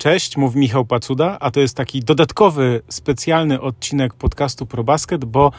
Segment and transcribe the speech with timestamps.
[0.00, 5.52] Cześć, mówi Michał Pacuda, a to jest taki dodatkowy, specjalny odcinek podcastu ProBasket, bo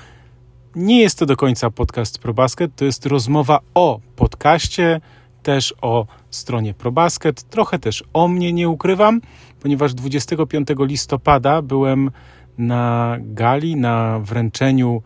[0.75, 5.02] nie jest to do końca podcast ProBasket, to jest rozmowa o podcaście,
[5.43, 9.21] też o stronie ProBasket, trochę też o mnie nie ukrywam,
[9.59, 12.12] ponieważ 25 listopada byłem
[12.58, 15.02] na gali, na wręczeniu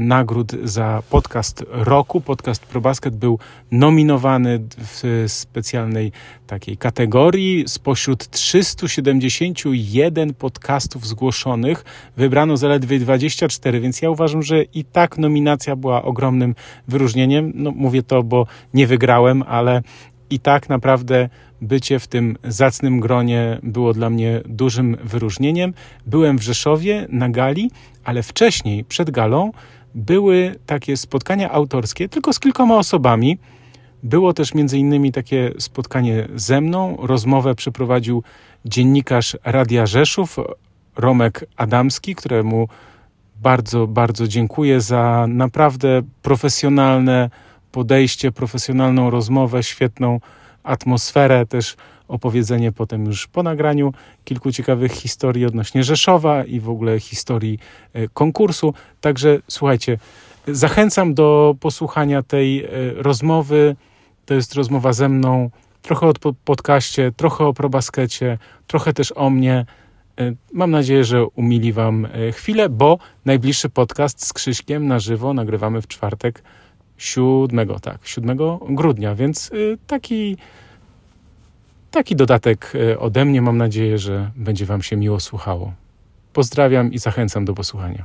[0.00, 2.20] nagród za podcast roku.
[2.20, 3.38] Podcast ProBasket był
[3.70, 6.12] nominowany w specjalnej
[6.46, 7.64] takiej kategorii.
[7.66, 11.84] Spośród 371 podcastów zgłoszonych
[12.16, 16.54] wybrano zaledwie 24, więc ja uważam, że i tak nominacja była ogromnym
[16.88, 17.52] wyróżnieniem.
[17.54, 19.82] No, mówię to, bo nie wygrałem, ale
[20.30, 21.28] i tak naprawdę
[21.60, 25.74] bycie w tym zacnym gronie było dla mnie dużym wyróżnieniem.
[26.06, 27.70] Byłem w Rzeszowie na gali,
[28.04, 29.52] ale wcześniej, przed galą,
[29.94, 33.38] były takie spotkania autorskie tylko z kilkoma osobami.
[34.02, 36.96] Było też między innymi takie spotkanie ze mną.
[37.00, 38.22] Rozmowę przeprowadził
[38.64, 40.36] dziennikarz Radia Rzeszów,
[40.96, 42.68] Romek Adamski, któremu
[43.42, 47.30] bardzo, bardzo dziękuję za naprawdę profesjonalne
[47.76, 50.20] podejście, profesjonalną rozmowę, świetną
[50.62, 51.76] atmosferę, też
[52.08, 53.92] opowiedzenie potem już po nagraniu
[54.24, 57.58] kilku ciekawych historii odnośnie Rzeszowa i w ogóle historii
[57.92, 58.74] e, konkursu.
[59.00, 59.98] Także słuchajcie,
[60.48, 63.76] zachęcam do posłuchania tej e, rozmowy.
[64.26, 65.50] To jest rozmowa ze mną,
[65.82, 66.12] trochę o
[66.44, 69.66] podcaście, trochę o probaskecie, trochę też o mnie.
[70.20, 75.82] E, mam nadzieję, że umili Wam chwilę, bo najbliższy podcast z Krzyśkiem na żywo nagrywamy
[75.82, 76.42] w czwartek
[76.98, 79.50] 7, tak, 7 grudnia, więc
[79.86, 80.36] taki
[81.96, 83.42] Taki dodatek e, ode mnie.
[83.42, 85.72] Mam nadzieję, że będzie Wam się miło słuchało.
[86.32, 88.04] Pozdrawiam i zachęcam do posłuchania.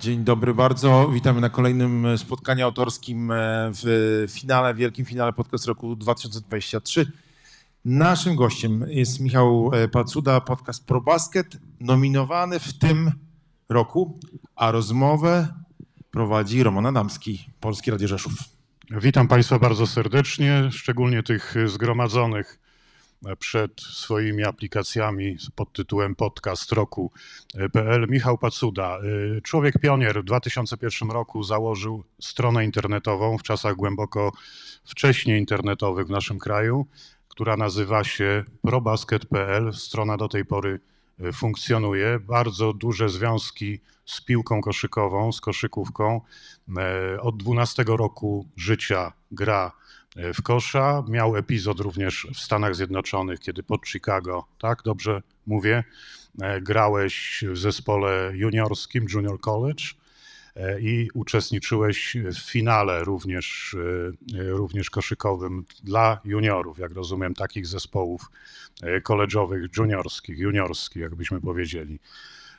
[0.00, 1.08] Dzień dobry bardzo.
[1.08, 3.34] Witamy na kolejnym spotkaniu autorskim e,
[3.72, 7.12] w finale, wielkim finale podcast roku 2023.
[7.84, 13.12] Naszym gościem jest Michał e, Pacuda, podcast ProBasket, nominowany w tym
[13.68, 14.18] roku,
[14.56, 15.48] a rozmowę
[16.10, 18.32] prowadzi Roman Adamski, Polski Radio Rzeszów.
[18.90, 22.58] Witam Państwa bardzo serdecznie, szczególnie tych zgromadzonych
[23.38, 28.06] przed swoimi aplikacjami pod tytułem Podcast Roku.pl.
[28.08, 28.98] Michał Pacuda,
[29.42, 34.32] człowiek pionier w 2001 roku założył stronę internetową w czasach głęboko
[34.84, 36.86] wcześniej internetowych w naszym kraju,
[37.28, 39.72] która nazywa się probasket.pl.
[39.72, 40.80] Strona do tej pory
[41.32, 42.18] funkcjonuje.
[42.18, 46.20] Bardzo duże związki z piłką koszykową, z koszykówką.
[46.76, 49.72] E, od 12 roku życia gra
[50.16, 51.04] e, w kosza.
[51.08, 55.84] Miał epizod również w Stanach Zjednoczonych, kiedy pod Chicago, tak dobrze mówię,
[56.62, 59.84] grałeś w zespole juniorskim Junior College
[60.80, 63.76] i uczestniczyłeś w finale również,
[64.34, 68.30] również koszykowym dla juniorów, jak rozumiem, takich zespołów
[69.02, 71.98] koleżowych, juniorskich, juniorskich, jakbyśmy powiedzieli.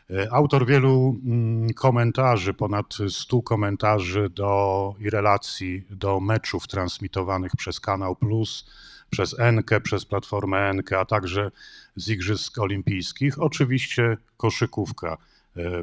[0.09, 7.79] E, autor wielu mm, komentarzy, ponad 100 komentarzy do i relacji do meczów transmitowanych przez
[7.79, 8.65] Kanał Plus,
[9.09, 11.51] przez Enkę, przez platformę Enkę, a także
[11.95, 13.41] z Igrzysk Olimpijskich.
[13.41, 15.32] Oczywiście koszykówka e,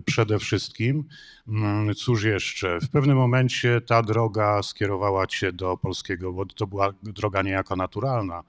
[0.04, 1.04] przede wszystkim.
[1.48, 2.78] Mm, cóż jeszcze?
[2.81, 8.42] W pewnym momencie ta droga skierowała cię do polskiego, bo to była droga niejako naturalna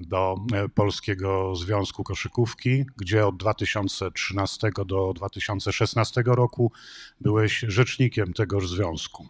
[0.00, 6.72] do e, Polskiego Związku Koszykówki, gdzie od 2013 do 2016 roku
[7.20, 9.28] byłeś rzecznikiem tegoż związku.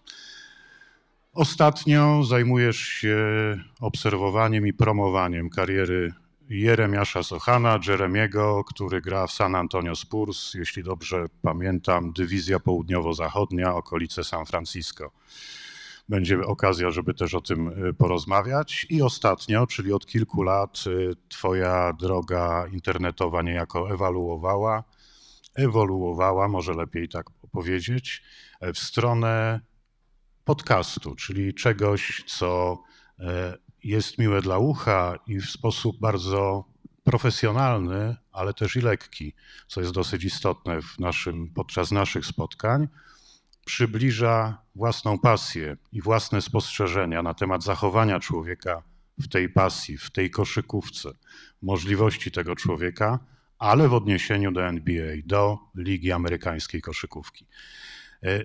[1.32, 3.16] Ostatnio zajmujesz się
[3.80, 6.12] obserwowaniem i promowaniem kariery
[6.48, 14.24] Jeremiasza Sochana, Jeremiego, który gra w San Antonio Spurs, jeśli dobrze pamiętam, dywizja południowo-zachodnia, okolice
[14.24, 15.12] San Francisco
[16.08, 18.86] będzie okazja, żeby też o tym y, porozmawiać.
[18.90, 24.84] I ostatnio, czyli od kilku lat, y, Twoja droga internetowa niejako ewaluowała,
[25.54, 28.22] ewoluowała, może lepiej tak powiedzieć,
[28.74, 29.60] w stronę
[30.44, 32.78] podcastu, czyli czegoś, co
[33.18, 33.54] e,
[33.84, 36.64] jest miłe dla ucha i w sposób bardzo
[37.04, 39.34] profesjonalny, ale też i lekki,
[39.66, 42.88] co jest dosyć istotne w naszym, podczas naszych spotkań
[43.64, 48.82] przybliża własną pasję i własne spostrzeżenia na temat zachowania człowieka
[49.18, 51.10] w tej pasji, w tej koszykówce,
[51.62, 53.18] możliwości tego człowieka,
[53.58, 57.46] ale w odniesieniu do NBA, do Ligi Amerykańskiej Koszykówki.
[58.22, 58.44] E,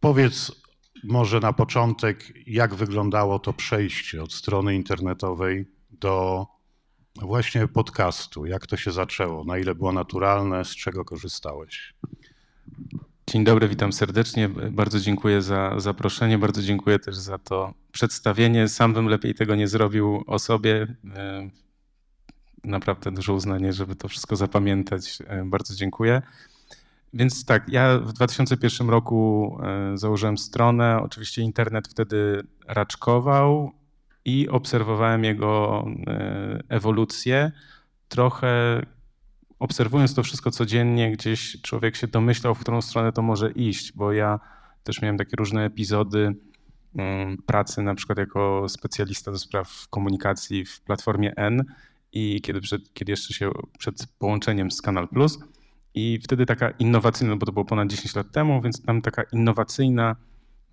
[0.00, 0.52] powiedz
[1.04, 6.46] może na początek, jak wyglądało to przejście od strony internetowej do
[7.22, 8.46] właśnie podcastu?
[8.46, 9.44] Jak to się zaczęło?
[9.44, 10.64] Na ile było naturalne?
[10.64, 11.94] Z czego korzystałeś?
[13.30, 14.48] Dzień dobry, witam serdecznie.
[14.48, 18.68] Bardzo dziękuję za zaproszenie, bardzo dziękuję też za to przedstawienie.
[18.68, 20.96] Sam bym lepiej tego nie zrobił o sobie.
[21.14, 21.50] E,
[22.64, 25.18] naprawdę duże uznanie, żeby to wszystko zapamiętać.
[25.26, 26.22] E, bardzo dziękuję.
[27.16, 30.98] Więc tak, ja w 2001 roku e, założyłem stronę.
[31.02, 33.72] Oczywiście internet wtedy raczkował
[34.24, 35.84] i obserwowałem jego
[36.68, 37.52] ewolucję.
[38.08, 38.82] Trochę
[39.58, 44.12] obserwując to wszystko codziennie, gdzieś człowiek się domyślał, w którą stronę to może iść, bo
[44.12, 44.40] ja
[44.84, 46.34] też miałem takie różne epizody
[46.96, 51.64] mm, pracy, na przykład jako specjalista do spraw komunikacji w platformie N
[52.12, 55.38] i kiedy, przed, kiedy jeszcze się przed połączeniem z Kanal Plus
[55.96, 60.16] i wtedy taka innowacyjna, bo to było ponad 10 lat temu, więc tam taka innowacyjna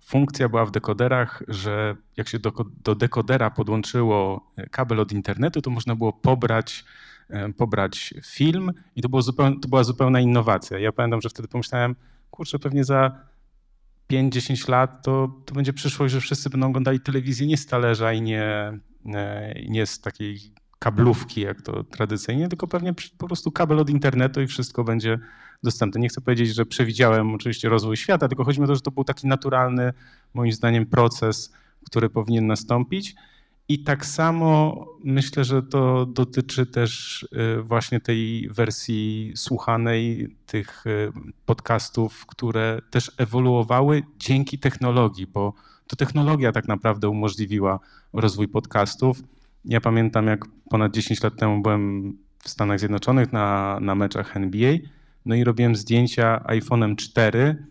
[0.00, 2.52] funkcja była w dekoderach, że jak się do,
[2.84, 6.84] do dekodera podłączyło kabel od internetu, to można było pobrać
[7.30, 10.78] E, pobrać film i to, było zupełnie, to była zupełna innowacja.
[10.78, 11.96] Ja pamiętam, że wtedy pomyślałem,
[12.30, 13.20] kurczę, pewnie za
[14.10, 18.22] 5-10 lat to, to będzie przyszłość, że wszyscy będą oglądali telewizję nie z talerza i
[18.22, 18.42] nie,
[19.14, 20.38] e, nie z takiej
[20.84, 25.18] kablówki, jak to tradycyjnie, tylko pewnie po prostu kabel od internetu i wszystko będzie
[25.62, 26.00] dostępne.
[26.00, 28.90] Nie chcę powiedzieć, że przewidziałem oczywiście rozwój świata, tylko chodzi mi o to, że to
[28.90, 29.92] był taki naturalny,
[30.34, 31.52] moim zdaniem, proces,
[31.86, 33.14] który powinien nastąpić.
[33.68, 37.22] I tak samo myślę, że to dotyczy też
[37.58, 41.12] y, właśnie tej wersji słuchanej, tych y,
[41.46, 45.52] podcastów, które też ewoluowały dzięki technologii, bo
[45.86, 47.80] to technologia tak naprawdę umożliwiła
[48.12, 49.22] rozwój podcastów.
[49.64, 54.76] Ja pamiętam, jak ponad 10 lat temu byłem w Stanach Zjednoczonych na, na meczach NBA,
[55.26, 57.66] no i robiłem zdjęcia iPhone'em 4,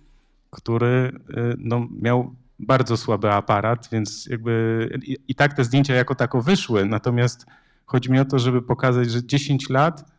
[0.49, 6.15] który y, no, miał bardzo słaby aparat, więc jakby i, i tak te zdjęcia jako
[6.15, 6.85] tako wyszły.
[6.85, 7.45] Natomiast
[7.85, 10.11] chodzi mi o to, żeby pokazać, że 10 lat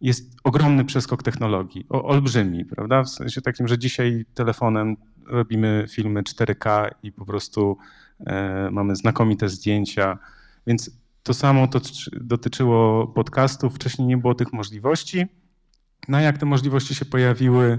[0.00, 3.02] jest ogromny przeskok technologii, o, olbrzymi, prawda?
[3.02, 7.78] W sensie takim, że dzisiaj telefonem robimy filmy 4K i po prostu
[8.26, 10.18] e, mamy znakomite zdjęcia,
[10.66, 11.80] więc to samo to
[12.12, 13.74] dotyczyło podcastów.
[13.74, 15.26] Wcześniej nie było tych możliwości.
[16.08, 17.78] No jak te możliwości się pojawiły,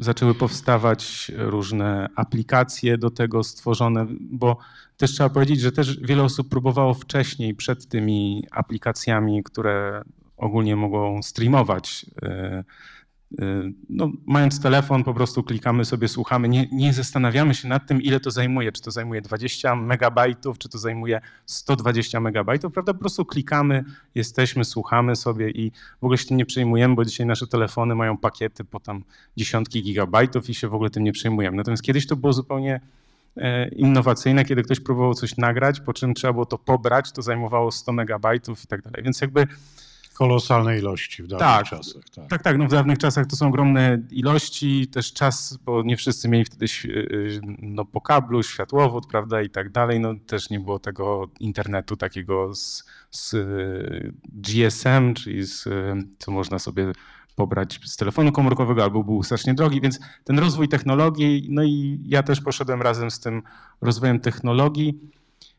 [0.00, 4.56] zaczęły powstawać różne aplikacje do tego stworzone, bo
[4.96, 10.02] też trzeba powiedzieć, że też wiele osób próbowało wcześniej, przed tymi aplikacjami, które
[10.36, 12.64] ogólnie mogą streamować Y,
[13.88, 18.20] no, mając telefon, po prostu klikamy sobie, słuchamy, nie, nie zastanawiamy się nad tym, ile
[18.20, 22.94] to zajmuje, czy to zajmuje 20 megabajtów, czy to zajmuje 120 megabajtów, prawda?
[22.94, 23.84] Po prostu klikamy,
[24.14, 28.16] jesteśmy, słuchamy sobie i w ogóle się tym nie przejmujemy, bo dzisiaj nasze telefony mają
[28.16, 29.04] pakiety po tam
[29.36, 31.56] dziesiątki gigabajtów i się w ogóle tym nie przejmujemy.
[31.56, 32.80] Natomiast kiedyś to było zupełnie
[33.36, 37.72] e, innowacyjne, kiedy ktoś próbował coś nagrać, po czym trzeba było to pobrać, to zajmowało
[37.72, 39.02] 100 megabajtów i tak dalej.
[39.02, 39.46] Więc jakby
[40.12, 42.02] kolosalne ilości w dawnych tak, czasach.
[42.14, 42.28] Tak.
[42.28, 42.58] tak, tak.
[42.58, 46.66] No w dawnych czasach to są ogromne ilości, też czas, bo nie wszyscy mieli wtedy
[46.84, 50.00] y, no, po kablu, światłowód, prawda, i tak dalej.
[50.00, 56.32] No też nie było tego internetu takiego z, z y, GSM, czyli z, y, co
[56.32, 56.92] można sobie
[57.36, 62.22] pobrać z telefonu komórkowego, albo był strasznie drogi, więc ten rozwój technologii, no i ja
[62.22, 63.42] też poszedłem razem z tym
[63.80, 65.00] rozwojem technologii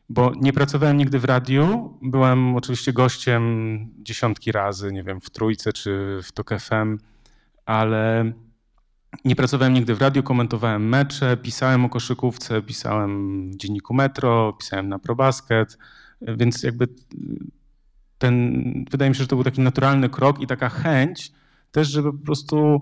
[0.08, 1.94] bo nie pracowałem nigdy w radiu.
[2.02, 3.42] Byłem oczywiście gościem
[3.98, 6.98] dziesiątki razy, nie wiem, w Trójce czy w TOK FM,
[7.66, 8.32] ale
[9.24, 14.88] nie pracowałem nigdy w radiu, komentowałem mecze, pisałem o koszykówce, pisałem w dzienniku Metro, pisałem
[14.88, 15.78] na ProBasket,
[16.22, 16.88] więc jakby
[18.18, 21.32] ten, wydaje mi się, że to był taki naturalny krok i taka chęć
[21.72, 22.80] też, żeby po prostu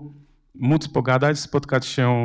[0.55, 2.15] móc pogadać, spotkać się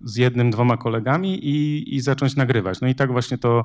[0.00, 2.80] z jednym, dwoma kolegami i, i zacząć nagrywać.
[2.80, 3.64] No i tak właśnie to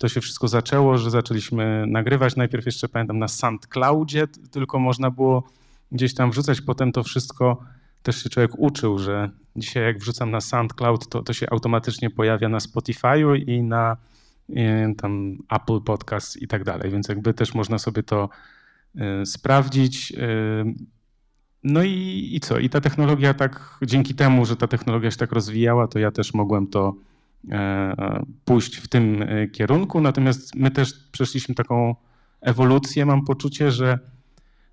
[0.00, 2.36] to się wszystko zaczęło, że zaczęliśmy nagrywać.
[2.36, 5.42] Najpierw jeszcze pamiętam na SoundCloudzie, tylko można było
[5.92, 6.60] gdzieś tam wrzucać.
[6.60, 7.62] Potem to wszystko
[8.02, 12.48] też się człowiek uczył, że dzisiaj jak wrzucam na SoundCloud, to, to się automatycznie pojawia
[12.48, 13.96] na Spotify'u i na
[14.48, 16.90] i tam Apple Podcast i tak dalej.
[16.90, 18.28] Więc jakby też można sobie to
[19.22, 20.12] y, sprawdzić.
[20.12, 20.74] Y,
[21.64, 22.58] no i, i co?
[22.58, 26.34] I ta technologia tak, dzięki temu, że ta technologia się tak rozwijała, to ja też
[26.34, 27.09] mogłem to E,
[28.44, 30.00] pójść w tym e, kierunku.
[30.00, 31.94] Natomiast my też przeszliśmy taką
[32.40, 33.06] ewolucję.
[33.06, 33.98] Mam poczucie, że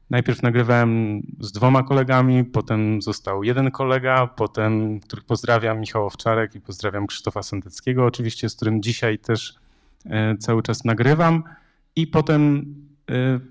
[0.10, 6.62] najpierw nagrywałem z dwoma kolegami, potem został jeden kolega, potem, których pozdrawiam, Michał Owczarek i
[6.62, 9.56] pozdrawiam Krzysztofa Sendeckiego oczywiście, z którym dzisiaj też
[10.06, 11.44] e, cały czas nagrywam.
[11.96, 12.76] I potem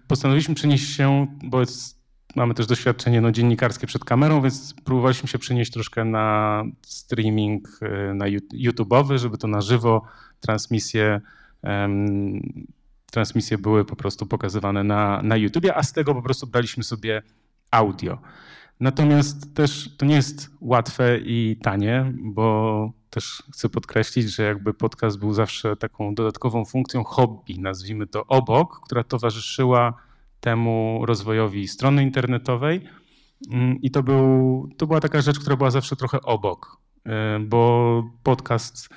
[0.08, 1.96] postanowiliśmy przenieść się, bo jest
[2.36, 8.14] mamy też doświadczenie no, dziennikarskie przed kamerą, więc próbowaliśmy się przenieść troszkę na streaming e,
[8.14, 10.02] na YouTube'owy, żeby to na żywo
[10.40, 11.20] transmisje,
[11.62, 12.66] um,
[13.10, 17.22] transmisje były po prostu pokazywane na, na YouTubie, a z tego po prostu braliśmy sobie
[17.70, 18.18] audio.
[18.80, 25.18] Natomiast też to nie jest łatwe i tanie, bo też chcę podkreślić, że jakby podcast
[25.18, 30.05] był zawsze taką dodatkową funkcją hobby, nazwijmy to obok, która towarzyszyła
[30.40, 32.80] temu rozwojowi strony internetowej.
[33.50, 38.02] Mm, I to, był, to była taka rzecz, która była zawsze trochę obok, e, bo
[38.22, 38.88] podcast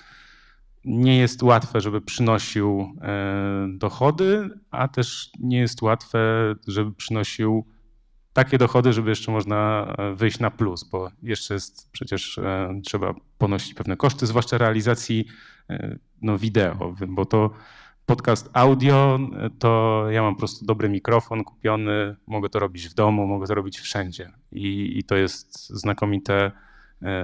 [0.85, 6.19] nie jest łatwe, żeby przynosił e, dochody, a też nie jest łatwe,
[6.67, 7.65] żeby przynosił
[8.33, 12.39] takie dochody, żeby jeszcze można e, wyjść na plus, bo jeszcze jest przecież
[12.85, 15.25] trzeba ponosić pewne koszty, zwłaszcza realizacji
[16.21, 17.49] no, wideo, bo to
[18.09, 19.19] podcast audio,
[19.59, 23.55] to ja mam po prostu dobry mikrofon kupiony, mogę to robić w domu, mogę to
[23.55, 26.51] robić wszędzie i, i to jest znakomite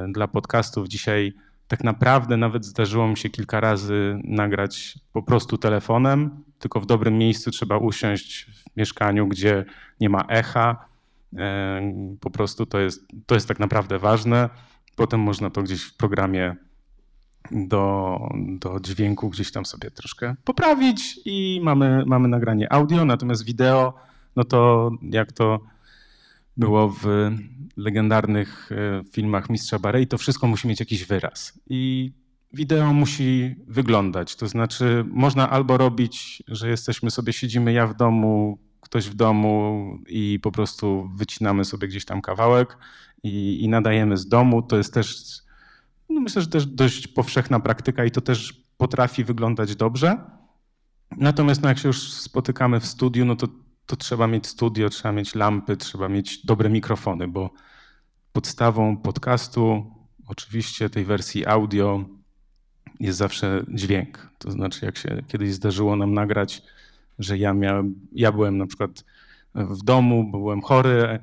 [0.07, 0.87] dla podcastów.
[0.87, 1.33] Dzisiaj
[1.67, 7.17] tak naprawdę nawet zdarzyło mi się kilka razy nagrać po prostu telefonem, tylko w dobrym
[7.17, 9.65] miejscu trzeba usiąść w mieszkaniu, gdzie
[9.99, 10.85] nie ma echa.
[11.37, 14.49] E, po prostu to jest, to jest tak naprawdę ważne.
[14.95, 16.55] Potem można to gdzieś w programie
[17.51, 23.93] do, do dźwięku gdzieś tam sobie troszkę poprawić i mamy, mamy nagranie audio, natomiast wideo,
[24.35, 25.59] no to jak to
[26.57, 27.31] było w
[27.77, 31.59] legendarnych e, filmach Mistrza Barei, to wszystko musi mieć jakiś wyraz.
[31.69, 32.11] I
[32.53, 34.35] wideo musi wyglądać.
[34.35, 39.97] To znaczy, można albo robić, że jesteśmy sobie, siedzimy ja w domu, ktoś w domu
[40.07, 42.77] i po prostu wycinamy sobie gdzieś tam kawałek
[43.23, 44.61] i, i nadajemy z domu.
[44.61, 45.15] To jest też,
[46.09, 50.17] no myślę, że też dość powszechna praktyka i to też potrafi wyglądać dobrze.
[51.17, 53.47] Natomiast no jak się już spotykamy w studiu, no to
[53.85, 57.49] to trzeba mieć studio, trzeba mieć lampy, trzeba mieć dobre mikrofony, bo
[58.33, 59.91] podstawą podcastu,
[60.27, 62.05] oczywiście tej wersji audio,
[62.99, 64.29] jest zawsze dźwięk.
[64.37, 66.61] To znaczy, jak się kiedyś zdarzyło nam nagrać,
[67.19, 69.05] że ja, miałem, ja byłem na przykład
[69.55, 71.19] w domu, byłem chory,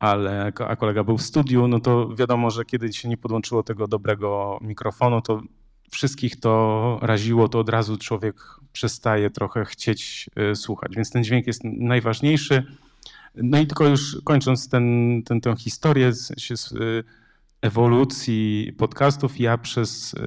[0.00, 3.88] ale, a kolega był w studiu, no to wiadomo, że kiedy się nie podłączyło tego
[3.88, 5.42] dobrego mikrofonu, to
[5.90, 8.36] wszystkich to raziło, to od razu człowiek
[8.72, 10.96] przestaje trochę chcieć y, słuchać.
[10.96, 12.64] Więc ten dźwięk jest najważniejszy.
[13.34, 17.04] No i tylko już kończąc ten, ten, tę historię z, z y,
[17.60, 20.18] ewolucji podcastów, ja przez y,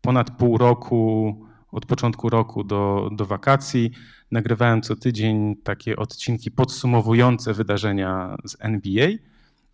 [0.00, 3.90] ponad pół roku, od początku roku do, do wakacji,
[4.30, 9.08] nagrywałem co tydzień takie odcinki podsumowujące wydarzenia z NBA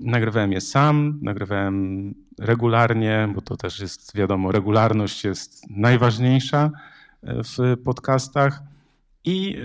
[0.01, 6.71] Nagrywałem je sam, nagrywałem regularnie, bo to też jest wiadomo, regularność jest najważniejsza
[7.23, 8.63] e, w podcastach.
[9.25, 9.57] I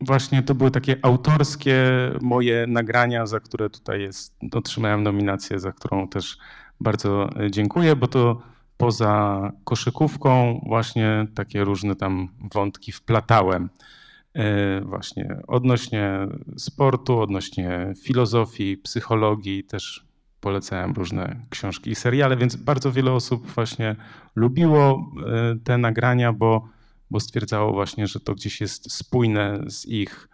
[0.00, 1.84] właśnie to były takie autorskie
[2.20, 6.38] moje nagrania, za które tutaj jest, otrzymałem nominację, za którą też
[6.80, 8.42] bardzo e, dziękuję, bo to
[8.78, 13.70] poza koszykówką właśnie takie różne tam wątki wplatałem.
[14.34, 16.18] E, właśnie odnośnie
[16.56, 20.06] sportu, odnośnie filozofii, psychologii, też
[20.40, 23.96] polecałem różne książki i seriale, więc bardzo wiele osób właśnie
[24.36, 26.68] lubiło e, te nagrania, bo,
[27.10, 30.28] bo stwierdzało właśnie, że to gdzieś jest spójne z ich,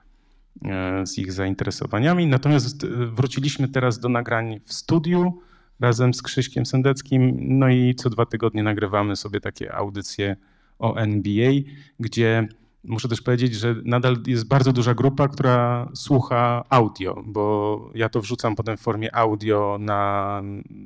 [0.64, 2.26] e, z ich zainteresowaniami.
[2.26, 5.40] Natomiast wróciliśmy teraz do nagrań w studiu
[5.80, 10.36] razem z Krzyśkiem Sendeckim, no i co dwa tygodnie nagrywamy sobie takie audycje
[10.78, 11.52] o NBA,
[12.00, 12.48] gdzie
[12.86, 18.20] Muszę też powiedzieć, że nadal jest bardzo duża grupa, która słucha audio, bo ja to
[18.20, 20.42] wrzucam potem w formie audio na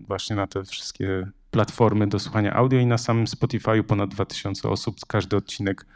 [0.06, 4.96] właśnie na te wszystkie platformy do słuchania audio i na samym Spotify'u ponad 2000 osób.
[5.08, 5.86] Każdy odcinek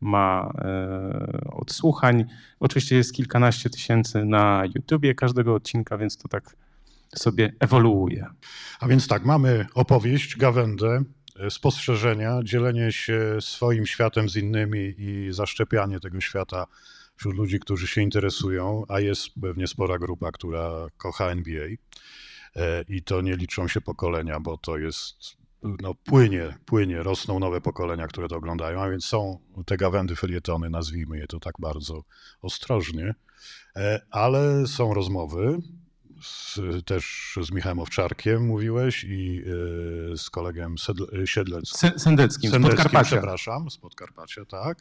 [0.00, 2.24] ma e, odsłuchań.
[2.60, 6.56] Oczywiście jest kilkanaście tysięcy na YouTubie każdego odcinka, więc to tak
[7.14, 8.26] sobie ewoluuje.
[8.80, 11.04] A więc tak, mamy opowieść, gawędę,
[11.50, 16.66] spostrzeżenia, dzielenie się swoim światem z innymi i zaszczepianie tego świata
[17.16, 21.66] wśród ludzi, którzy się interesują, a jest pewnie spora grupa, która kocha NBA.
[22.56, 27.60] E, I to nie liczą się pokolenia, bo to jest no, płynie, płynie, rosną nowe
[27.60, 32.04] pokolenia, które to oglądają, a więc są te gawędy, felietony, nazwijmy je to tak bardzo
[32.42, 33.14] ostrożnie,
[33.76, 35.58] e, ale są rozmowy,
[36.22, 39.42] z, też z Michałem Owczarkiem mówiłeś i
[40.12, 41.90] y, z kolegą Sedl, Siedleckim.
[41.98, 43.04] Sendeckim, z Podkarpacia.
[43.04, 44.78] Przepraszam, z Podkarpacia, tak.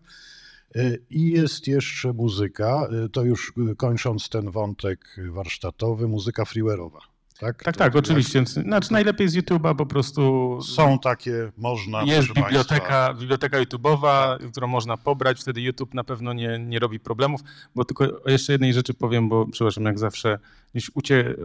[0.75, 7.14] Y, I jest jeszcze muzyka, to już kończąc ten wątek warsztatowy, muzyka freeware'owa.
[7.39, 8.45] Tak, tak, tak oczywiście.
[8.45, 10.59] Znaczy najlepiej z YouTube'a po prostu.
[10.61, 12.03] Są takie, można.
[12.03, 15.41] Jest biblioteka, biblioteka YouTube'owa, którą można pobrać.
[15.41, 17.41] Wtedy YouTube na pewno nie, nie robi problemów.
[17.75, 20.39] Bo tylko o jeszcze jednej rzeczy powiem, bo przepraszam, jak zawsze
[20.73, 21.35] gdzieś ucie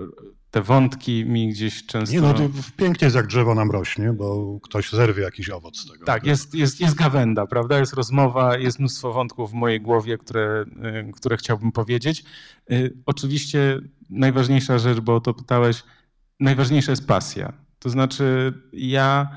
[0.50, 2.14] te wątki mi gdzieś często.
[2.14, 2.35] Nie, no
[2.76, 6.04] pięknie jest jak drzewo nam rośnie, bo ktoś zerwie jakiś owoc z tego.
[6.04, 7.78] Tak, jest, jest, jest gawenda, prawda?
[7.78, 10.64] Jest rozmowa, jest mnóstwo wątków w mojej głowie, które,
[11.09, 12.25] y, które chciałbym powiedzieć.
[12.73, 13.80] Y, oczywiście
[14.11, 15.83] najważniejsza rzecz, bo o to pytałeś,
[16.40, 17.52] najważniejsza jest pasja.
[17.78, 19.28] To znaczy, ja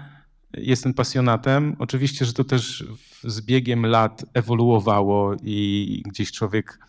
[0.53, 1.75] jestem pasjonatem.
[1.79, 2.85] Oczywiście, że to też
[3.23, 6.79] z biegiem lat ewoluowało i gdzieś człowiek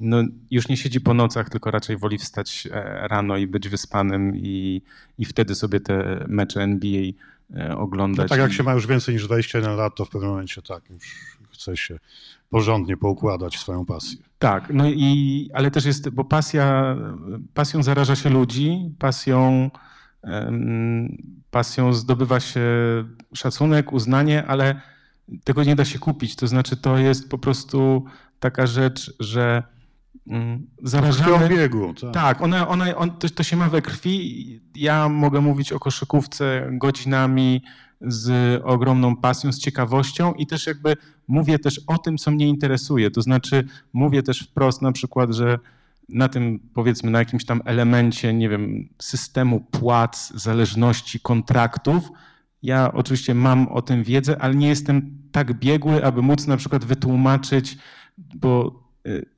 [0.00, 4.36] no, już nie siedzi po nocach, tylko raczej woli wstać e, rano i być wyspanym
[4.36, 4.82] i,
[5.18, 7.02] i wtedy sobie te mecze NBA
[7.56, 8.30] e, oglądać.
[8.30, 10.90] No tak jak się ma już więcej niż 21 lat, to w pewnym momencie tak,
[10.90, 11.98] już chce się
[12.50, 14.18] porządnie poukładać swoją pasję.
[14.38, 16.96] Tak, no i, ale też jest, bo pasja,
[17.54, 19.70] pasją zaraża się ludzi, pasją,
[21.50, 22.64] pasją zdobywa się
[23.34, 24.80] szacunek, uznanie, ale
[25.44, 26.36] tego nie da się kupić.
[26.36, 28.04] To znaczy, to jest po prostu
[28.40, 29.62] taka rzecz, że
[30.82, 31.46] zarażamy...
[31.46, 32.12] W biegu, tak.
[32.12, 34.60] tak, ona, ona, on, to, to się ma we krwi.
[34.74, 37.62] Ja mogę mówić o koszykówce godzinami,
[38.00, 40.96] z ogromną pasją, z ciekawością i też jakby
[41.28, 43.10] mówię też o tym, co mnie interesuje.
[43.10, 45.58] To znaczy mówię też wprost na przykład, że
[46.08, 52.10] na tym powiedzmy na jakimś tam elemencie, nie wiem, systemu płac, zależności, kontraktów.
[52.62, 56.84] Ja oczywiście mam o tym wiedzę, ale nie jestem tak biegły, aby móc na przykład
[56.84, 57.78] wytłumaczyć,
[58.18, 58.82] bo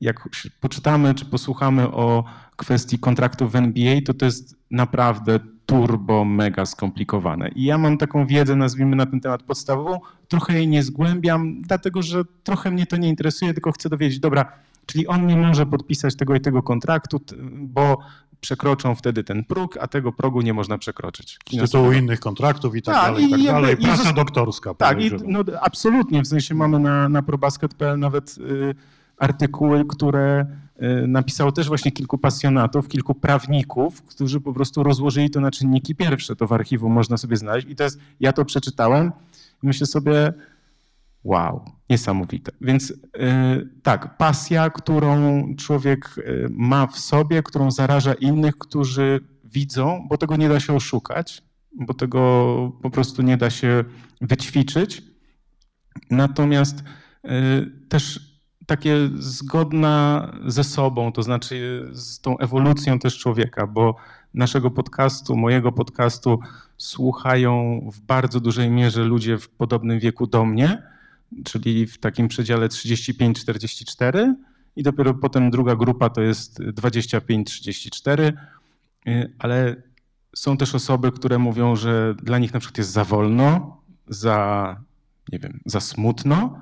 [0.01, 0.29] jak
[0.61, 2.23] poczytamy czy posłuchamy o
[2.55, 7.49] kwestii kontraktów w NBA, to to jest naprawdę turbo mega skomplikowane.
[7.49, 12.01] I ja mam taką wiedzę, nazwijmy na ten temat podstawową, trochę jej nie zgłębiam, dlatego
[12.01, 14.51] że trochę mnie to nie interesuje, tylko chcę dowiedzieć, dobra,
[14.85, 17.21] czyli on nie może podpisać tego i tego kontraktu,
[17.53, 17.97] bo
[18.41, 21.39] przekroczą wtedy ten próg, a tego progu nie można przekroczyć.
[21.51, 23.77] Z tytułu innych kontraktów i tak, tak dalej, i tak dalej.
[23.77, 24.73] Praca i doktorska.
[24.73, 28.75] Tak, i, no, absolutnie, w sensie mamy na, na probasket.pl nawet y,
[29.17, 30.45] artykuły, które
[31.03, 35.95] y, napisało też właśnie kilku pasjonatów, kilku prawników, którzy po prostu rozłożyli to na czynniki
[35.95, 36.35] pierwsze.
[36.35, 37.67] To w archiwum można sobie znaleźć.
[37.69, 39.11] I to jest, ja to przeczytałem
[39.63, 40.33] i myślę sobie,
[41.23, 42.51] wow, niesamowite.
[42.61, 50.07] Więc yy, tak, pasja, którą człowiek y, ma w sobie, którą zaraża innych, którzy widzą,
[50.09, 51.41] bo tego nie da się oszukać,
[51.71, 53.83] bo tego po prostu nie da się
[54.21, 55.01] wyćwiczyć.
[56.09, 56.83] Natomiast
[57.89, 58.32] też
[58.65, 63.95] takie zgodna ze sobą, to znaczy z tą ewolucją też człowieka, bo
[64.33, 66.39] naszego podcastu, mojego podcastu
[66.77, 70.83] słuchają w bardzo dużej mierze ludzie w podobnym wieku do mnie,
[71.43, 74.33] czyli w takim przedziale 35-44
[74.75, 78.33] i dopiero potem druga grupa to jest 25-34,
[79.39, 79.75] ale
[80.35, 84.77] są też osoby, które mówią, że dla nich na przykład jest za wolno, za,
[85.31, 86.59] nie wiem, za smutno,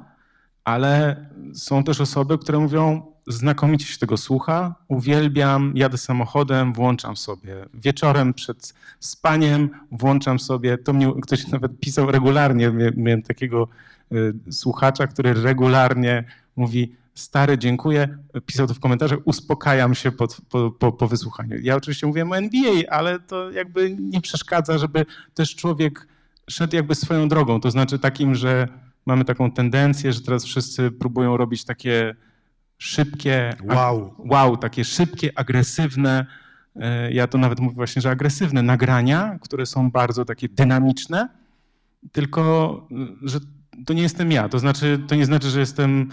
[0.64, 7.66] ale są też osoby, które mówią, znakomicie się tego słucha, uwielbiam, jadę samochodem, włączam sobie.
[7.74, 13.68] Wieczorem przed spaniem włączam sobie, to mnie ktoś nawet pisał regularnie, miałem takiego
[14.12, 16.24] y, słuchacza, który regularnie
[16.56, 20.28] mówi, stary, dziękuję, pisał to w komentarzach, uspokajam się po,
[20.80, 21.58] po, po, wysłuchaniu.
[21.62, 26.08] Ja oczywiście mówiłem o NBA, ale to jakby nie przeszkadza, żeby też człowiek
[26.50, 28.68] szedł jakby swoją drogą, to znaczy takim, że
[29.06, 32.16] mamy taką tendencję, że teraz wszyscy próbują robić takie
[32.78, 36.26] szybkie, wow, wow takie szybkie, agresywne,
[36.76, 41.30] e, ja to nawet mówię właśnie, że agresywne nagrania, które są bardzo takie dynamiczne,
[42.12, 42.88] tylko
[43.24, 43.40] że
[43.86, 44.50] to nie jestem ja.
[44.50, 46.10] To znaczy, to nie znaczy, że jestem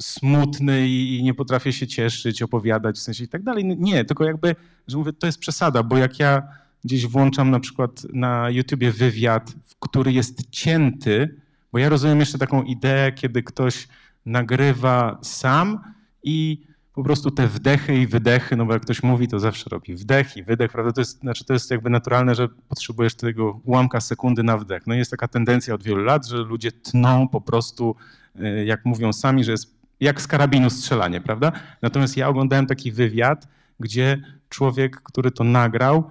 [0.00, 3.64] smutny i nie potrafię się cieszyć, opowiadać w sensie i tak dalej.
[3.64, 4.56] Nie, tylko jakby,
[4.88, 6.42] że mówię, to jest przesada, bo jak ja
[6.84, 11.40] gdzieś włączam na przykład na YouTubie wywiad, który jest cięty,
[11.72, 13.88] bo ja rozumiem jeszcze taką ideę, kiedy ktoś
[14.26, 15.80] nagrywa sam
[16.22, 19.94] i po prostu te wdechy i wydechy, no bo jak ktoś mówi, to zawsze robi
[19.94, 20.92] wdech i wydech, prawda?
[20.92, 24.86] To jest, znaczy to jest jakby naturalne, że potrzebujesz tego ułamka sekundy na wdech.
[24.86, 27.96] No jest taka tendencja od wielu lat, że ludzie tną po prostu,
[28.40, 31.52] y, jak mówią sami, że jest jak z karabinu strzelanie, prawda?
[31.82, 33.48] Natomiast ja oglądałem taki wywiad,
[33.80, 36.10] gdzie człowiek, który to nagrał,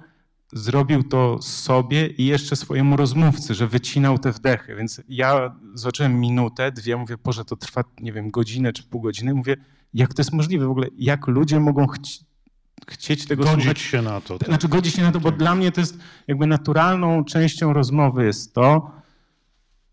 [0.54, 4.76] zrobił to sobie i jeszcze swojemu rozmówcy, że wycinał te wdechy.
[4.76, 9.34] Więc ja zobaczyłem minutę, dwie, mówię, Boże, to trwa, nie wiem, godzinę czy pół godziny.
[9.34, 9.58] Mówię,
[9.94, 10.88] jak to jest możliwe w ogóle?
[10.98, 12.30] Jak ludzie mogą chci
[12.88, 13.80] chcieć tego godzić słuchać?
[13.80, 14.40] się na to.
[14.40, 14.48] Tak.
[14.48, 15.40] Znaczy godzić się na to, bo tak.
[15.40, 18.92] dla mnie to jest jakby naturalną częścią rozmowy jest to,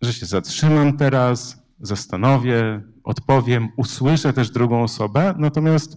[0.03, 5.97] że się zatrzymam teraz, zastanowię, odpowiem, usłyszę też drugą osobę, natomiast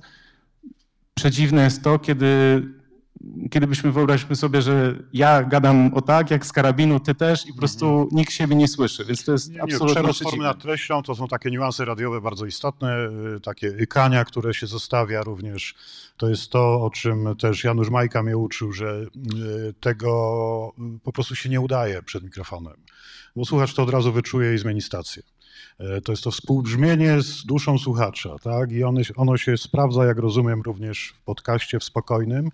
[1.14, 2.64] przedziwne jest to, kiedy
[3.52, 7.60] kiedybyśmy wyobraziliśmy sobie, że ja gadam o tak, jak z karabinu, ty też i po
[7.60, 8.08] prostu mhm.
[8.12, 11.28] nikt siebie nie słyszy, więc to jest nie, absolutnie Przerost formy nad treścią to są
[11.28, 15.76] takie niuanse radiowe bardzo istotne, y, takie ykania, które się zostawia również.
[16.18, 19.02] To jest to, o czym też Janusz Majka mnie uczył, że
[19.70, 22.78] y, tego y, po prostu się nie udaje przed mikrofonem,
[23.36, 25.24] bo słuchacz to od razu wyczuje i zmieni stację.
[26.04, 28.72] To jest to współbrzmienie z duszą słuchacza, tak?
[28.72, 32.50] I ono, ono się sprawdza, jak rozumiem, również w podcaście, w spokojnym,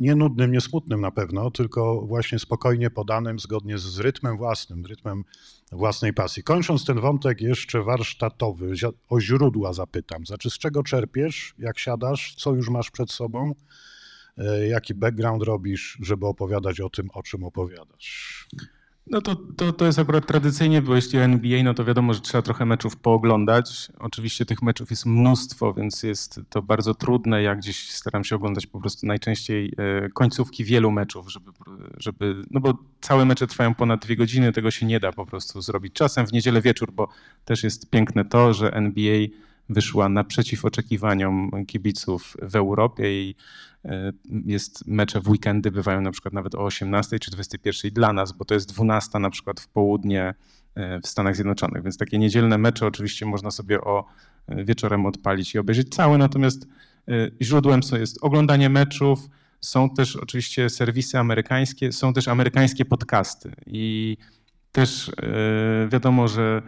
[0.00, 5.24] nie nudnym, nie smutnym na pewno, tylko właśnie spokojnie podanym, zgodnie z rytmem własnym, rytmem
[5.72, 6.42] własnej pasji.
[6.42, 8.72] Kończąc ten wątek jeszcze warsztatowy,
[9.08, 10.26] o źródła zapytam.
[10.26, 13.54] Znaczy, z czego czerpiesz, jak siadasz, co już masz przed sobą,
[14.38, 18.48] e, jaki background robisz, żeby opowiadać o tym, o czym opowiadasz?
[19.10, 22.42] No to, to, to jest akurat tradycyjnie, bo jeśli NBA, no to wiadomo, że trzeba
[22.42, 23.88] trochę meczów pooglądać.
[23.98, 27.42] Oczywiście tych meczów jest mnóstwo, więc jest to bardzo trudne.
[27.42, 31.50] Ja gdzieś staram się oglądać po prostu najczęściej e, końcówki wielu meczów, żeby,
[31.96, 35.62] żeby no bo całe mecze trwają ponad dwie godziny, tego się nie da po prostu
[35.62, 35.92] zrobić.
[35.92, 37.08] Czasem w niedzielę wieczór, bo
[37.44, 39.26] też jest piękne to, że NBA
[39.68, 43.34] wyszła naprzeciw oczekiwaniom kibiców w Europie i
[44.44, 48.44] jest mecze w weekendy bywają na przykład nawet o 18 czy 21 dla nas, bo
[48.44, 50.34] to jest 12 na przykład w południe
[50.74, 54.04] e, w Stanach Zjednoczonych, więc takie niedzielne mecze oczywiście można sobie o
[54.46, 56.66] e, wieczorem odpalić i obejrzeć całe, natomiast
[57.42, 59.28] źródłem jest oglądanie meczów,
[59.60, 63.52] są też oczywiście serwisy amerykańskie, są też amerykańskie podcasty.
[63.66, 64.16] I
[64.72, 65.12] też
[65.88, 66.62] wiadomo, że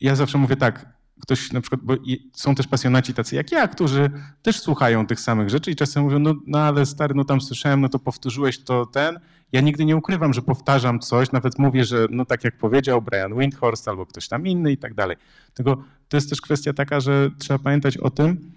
[0.00, 1.94] ja zawsze mówię tak, ktoś na przykład, bo
[2.32, 4.10] są też pasjonaci tacy jak ja, którzy
[4.42, 7.80] też słuchają tych samych rzeczy i czasem mówią, no, no ale stary, no tam słyszałem,
[7.80, 9.20] no to powtórzyłeś to ten.
[9.52, 13.38] Ja nigdy nie ukrywam, że powtarzam coś, nawet mówię, że no tak jak powiedział Brian
[13.38, 15.16] Windhorst albo ktoś tam inny i tak dalej.
[15.54, 18.52] Tylko to jest też kwestia taka, że trzeba pamiętać o tym,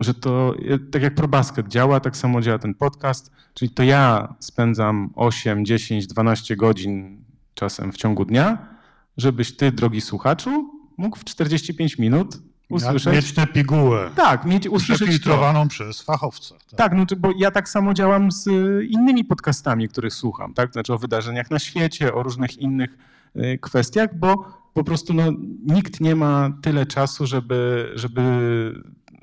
[0.00, 0.54] że to
[0.92, 6.06] tak jak ProBasket działa, tak samo działa ten podcast, czyli to ja spędzam 8, 10,
[6.06, 8.68] 12 godzin czasem w ciągu dnia,
[9.16, 13.14] żebyś ty, drogi słuchaczu, mógł w 45 minut usłyszeć.
[13.14, 14.10] Mieć tę pigułę.
[14.16, 15.08] Tak, mieć usłyszeć.
[15.08, 15.68] Przefiltrowaną to.
[15.68, 16.54] przez fachowca.
[16.54, 16.78] Tak.
[16.78, 20.72] tak, no, bo ja tak samo działam z y, innymi podcastami, których słucham, tak?
[20.72, 22.98] Znaczy o wydarzeniach na świecie, o różnych innych
[23.36, 25.24] y, kwestiach, bo po prostu no,
[25.66, 28.22] nikt nie ma tyle czasu, żeby, żeby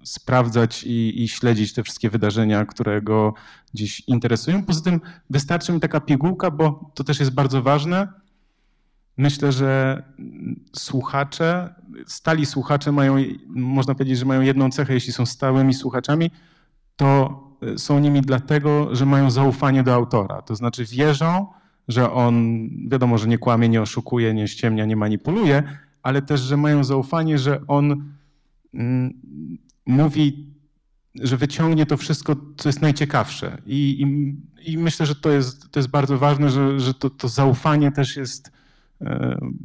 [0.03, 3.33] sprawdzać i, i, śledzić te wszystkie wydarzenia, które go
[3.73, 4.63] gdzieś interesują.
[4.63, 8.07] Poza tym wystarczy mi taka pigułka, bo to też jest bardzo ważne
[9.17, 10.03] Myślę, że
[10.75, 11.75] słuchacze,
[12.07, 13.15] stali słuchacze mają,
[13.47, 16.31] można powiedzieć, że mają jedną cechę, jeśli są stałymi słuchaczami,
[16.95, 17.39] to
[17.77, 20.41] są nimi dlatego, że mają zaufanie do autora.
[20.41, 21.47] To znaczy wierzą,
[21.87, 25.63] że on, wiadomo, że nie kłamie, nie oszukuje, nie ściemnia, nie manipuluje,
[26.03, 28.13] ale też, że mają zaufanie, że on
[28.73, 29.13] mm,
[29.85, 30.53] mówi,
[31.21, 33.61] że wyciągnie to wszystko, co jest najciekawsze.
[33.65, 37.27] I, i, i myślę, że to jest, to jest bardzo ważne, że, że to, to
[37.27, 38.54] zaufanie też jest E,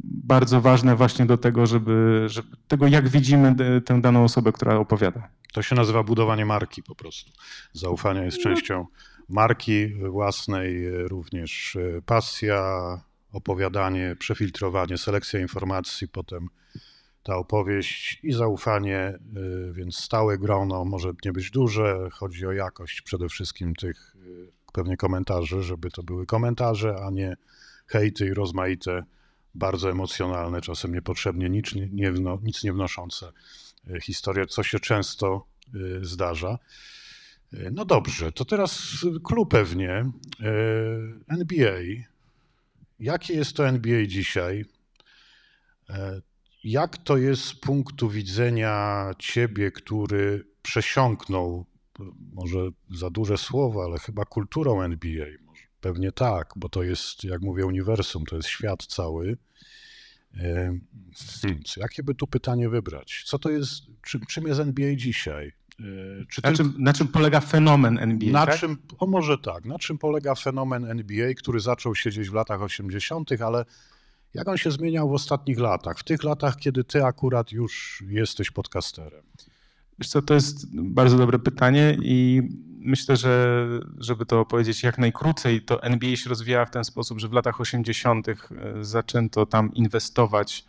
[0.03, 5.29] bardzo ważne właśnie do tego, żeby, żeby tego, jak widzimy tę daną osobę, która opowiada.
[5.53, 7.31] To się nazywa budowanie marki po prostu.
[7.73, 8.85] Zaufanie jest częścią
[9.29, 12.63] marki własnej, również e, pasja,
[13.31, 16.47] opowiadanie, przefiltrowanie, selekcja informacji, potem
[17.23, 19.19] ta opowieść i zaufanie, e,
[19.73, 24.15] więc stałe grono może nie być duże, chodzi o jakość przede wszystkim tych
[24.73, 27.35] pewnie komentarzy, żeby to były komentarze, a nie
[27.87, 29.03] hejty i rozmaite
[29.55, 32.11] bardzo emocjonalne, czasem niepotrzebnie nic nie,
[32.43, 33.31] nic nie wnoszące
[33.89, 36.59] e, historie, co się często e, zdarza.
[37.53, 40.11] E, no dobrze, to teraz klub pewnie.
[41.27, 41.81] NBA.
[42.99, 44.65] Jakie jest to NBA dzisiaj?
[46.63, 51.65] Jak to jest z punktu widzenia ciebie, który przesiąknął,
[52.33, 52.59] może
[52.91, 55.27] za duże słowo, ale chyba kulturą NBA,
[55.81, 59.37] Pewnie tak, bo to jest, jak mówię, uniwersum, to jest świat cały.
[60.33, 60.81] Hmm.
[61.77, 63.23] Jakie by tu pytanie wybrać?
[63.25, 65.51] Co to jest, czym, czym jest NBA dzisiaj?
[66.29, 68.31] Czy na, czym, na czym polega fenomen NBA?
[68.31, 68.59] Na tak?
[68.59, 72.61] czym, o może tak, na czym polega fenomen NBA, który zaczął się gdzieś w latach
[72.61, 73.65] 80., ale
[74.33, 75.99] jak on się zmieniał w ostatnich latach?
[75.99, 79.23] W tych latach, kiedy ty akurat już jesteś podcasterem?
[79.99, 82.41] Wiesz co, to jest bardzo dobre pytanie i
[82.81, 83.65] myślę, że
[83.97, 87.61] żeby to powiedzieć jak najkrócej, to NBA się rozwijała w ten sposób, że w latach
[87.61, 88.29] 80.
[88.29, 88.35] E,
[88.81, 90.65] zaczęto tam inwestować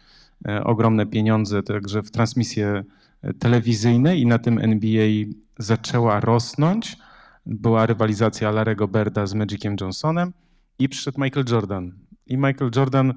[0.48, 2.84] e, ogromne pieniądze także w transmisje
[3.22, 5.08] e, telewizyjne i na tym NBA
[5.58, 6.96] zaczęła rosnąć.
[7.46, 10.32] Była rywalizacja Larego Berda z Magiciem Johnsonem
[10.78, 11.92] i przyszedł Michael Jordan.
[12.26, 13.14] I Michael Jordan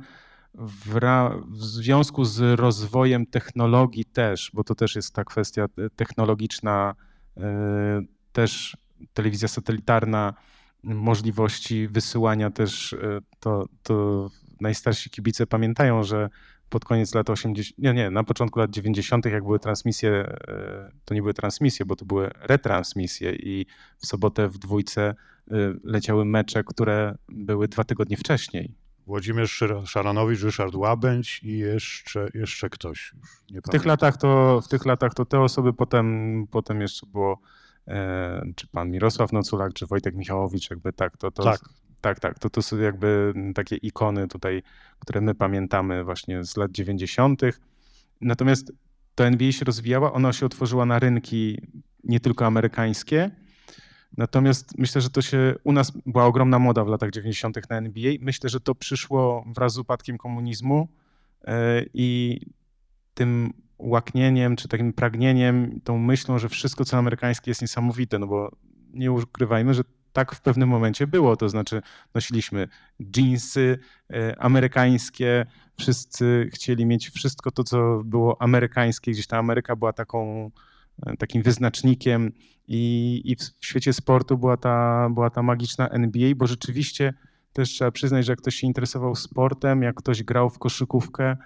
[0.54, 1.00] w,
[1.48, 6.96] w, związku z rozwojem technologii też, bo to też jest ta kwestia technologiczna,
[8.32, 8.78] też
[9.14, 10.34] telewizja satelitarna,
[10.84, 14.30] możliwości wysyłania też, e, to, to
[14.62, 16.30] najstarsi kibice pamiętają, że
[16.70, 21.14] pod koniec lat 80, nie, nie, na początku lat 90., jak były transmisje, e, to
[21.14, 23.66] nie były transmisje, bo to były retransmisje i
[23.98, 25.16] w sobotę w dwójce e,
[25.84, 28.76] leciały mecze, które były dwa tygodnie wcześniej.
[29.08, 33.14] Włodzimierz Szaranowicz, Ryszard Łabędź i jeszcze, jeszcze ktoś.
[33.66, 37.40] w, tych latach to, w tych latach to te osoby, potem, potem jeszcze było
[38.56, 41.18] czy pan Mirosław Noculak, czy Wojtek Michałowicz, jakby tak.
[41.18, 41.60] To, to, tak.
[42.02, 42.40] Tak, tak.
[42.40, 44.64] To, to są jakby takie ikony tutaj,
[45.00, 47.42] które my pamiętamy właśnie z lat 90.
[48.22, 48.72] Natomiast
[49.16, 51.62] to NBA się rozwijała, ona się otworzyła na rynki
[52.04, 53.32] nie tylko amerykańskie,
[54.18, 57.70] Natomiast myślę, że to się u nas była ogromna moda w latach 90.
[57.70, 58.14] na NBA.
[58.22, 60.88] Myślę, że to przyszło wraz z upadkiem komunizmu
[61.48, 62.40] e, i
[63.14, 68.52] tym łaknieniem, czy takim pragnieniem, tą myślą, że wszystko, co amerykańskie jest niesamowite, no bo
[68.94, 69.84] nie ukrywajmy, że
[70.14, 71.82] tak w pewnym momencie było, to znaczy
[72.14, 72.68] nosiliśmy
[73.18, 73.80] jeansy
[74.14, 75.46] e, amerykańskie,
[75.78, 80.52] wszyscy chcieli mieć wszystko to, co było amerykańskie, gdzieś ta Ameryka była taką,
[81.06, 82.32] e, takim wyznacznikiem
[82.68, 87.14] i, i w świecie sportu była ta, była ta magiczna NBA, bo rzeczywiście
[87.54, 91.38] też trzeba przyznać, że jak ktoś się interesował sportem, jak ktoś grał w koszykówkę,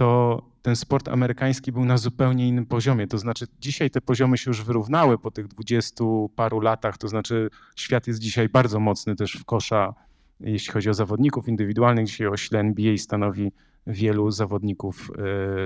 [0.00, 3.06] to ten sport amerykański był na zupełnie innym poziomie.
[3.06, 6.98] To znaczy, dzisiaj te poziomy się już wyrównały po tych dwudziestu paru latach.
[6.98, 9.94] To znaczy, świat jest dzisiaj bardzo mocny też w kosza,
[10.40, 12.06] jeśli chodzi o zawodników indywidualnych.
[12.06, 13.52] Dzisiaj ośle NBA stanowi
[13.86, 15.10] wielu zawodników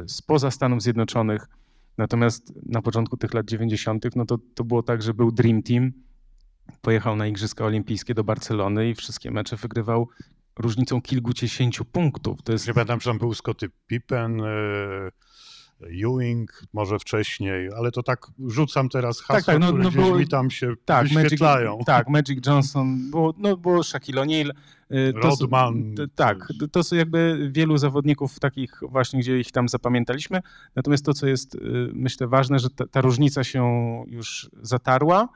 [0.05, 1.49] e, spoza Stanów Zjednoczonych.
[1.99, 5.93] Natomiast na początku tych lat 90., no to, to było tak, że był Dream Team.
[6.81, 10.09] Pojechał na Igrzyska Olimpijskie do Barcelony i wszystkie mecze wygrywał
[10.59, 12.43] różnicą kilkudziesięciu punktów.
[12.43, 12.67] To jest...
[12.67, 14.45] Nie pamiętam, czy tam był Scotty Pippen, e,
[15.83, 20.19] Ewing, może wcześniej, ale to tak rzucam teraz hasła, tak, tak, no, które no, było,
[20.19, 21.73] mi tam się tak, wyświetlają.
[21.73, 24.51] Magic, tak, Magic Johnson, było, no, było Shaquille O'Neal.
[24.91, 25.95] E, Rodman.
[26.15, 30.41] tak, to są jakby wielu zawodników takich właśnie, gdzie ich tam zapamiętaliśmy.
[30.77, 31.59] Natomiast to, co jest e,
[31.93, 33.65] myślę ważne, że ta, ta różnica się
[34.07, 35.29] już zatarła.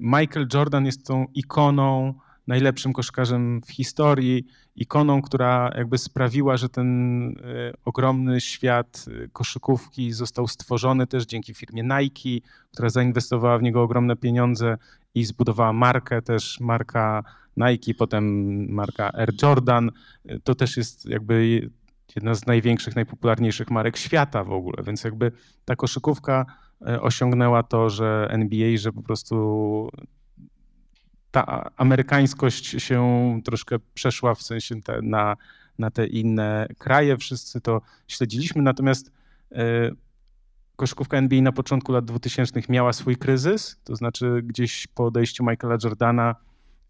[0.00, 2.14] Michael Jordan jest tą ikoną
[2.48, 6.88] najlepszym koszykarzem w historii, ikoną, która jakby sprawiła, że ten
[7.28, 13.82] e, ogromny świat e, koszykówki został stworzony też dzięki firmie Nike, która zainwestowała w niego
[13.82, 14.76] ogromne pieniądze
[15.14, 17.24] i zbudowała markę też, marka
[17.56, 18.24] Nike, potem
[18.72, 19.90] marka Air Jordan.
[20.24, 21.70] E, to też jest jakby
[22.16, 25.32] jedna z największych, najpopularniejszych marek świata w ogóle, więc jakby
[25.64, 26.46] ta koszykówka
[27.00, 29.88] osiągnęła to, że NBA, że po prostu
[31.30, 33.02] ta amerykańskość się
[33.44, 35.36] troszkę przeszła w sensie te, na,
[35.78, 37.16] na te inne kraje.
[37.16, 39.12] Wszyscy to śledziliśmy, natomiast
[39.52, 39.90] e,
[40.76, 45.76] koszykówka NBA na początku lat 2000 miała swój kryzys, to znaczy gdzieś po odejściu Michaela
[45.84, 46.34] Jordana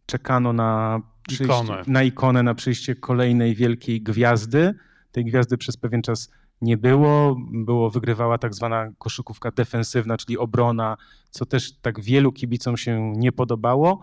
[0.07, 1.01] czekano na,
[1.41, 1.83] ikonę.
[1.87, 4.75] na ikonę, na przyjście kolejnej wielkiej gwiazdy.
[5.13, 7.37] Tej gwiazdy przez pewien czas nie było.
[7.53, 10.97] Było, wygrywała tak zwana koszykówka defensywna, czyli obrona,
[11.31, 14.03] co też tak wielu kibicom się nie podobało.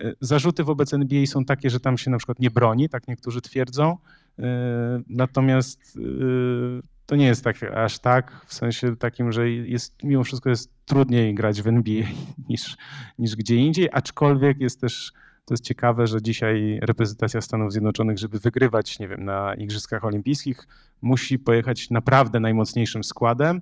[0.00, 3.40] E, zarzuty wobec NBA są takie, że tam się na przykład nie broni, tak niektórzy
[3.40, 3.96] twierdzą.
[4.38, 6.00] E, natomiast e,
[7.06, 11.34] to nie jest tak aż tak, w sensie takim, że jest, mimo wszystko jest trudniej
[11.34, 12.06] grać w NBA
[12.48, 12.76] niż,
[13.18, 15.12] niż gdzie indziej, aczkolwiek jest też,
[15.44, 20.68] to jest ciekawe, że dzisiaj reprezentacja Stanów Zjednoczonych, żeby wygrywać, nie wiem, na Igrzyskach Olimpijskich,
[21.02, 23.60] musi pojechać naprawdę najmocniejszym składem,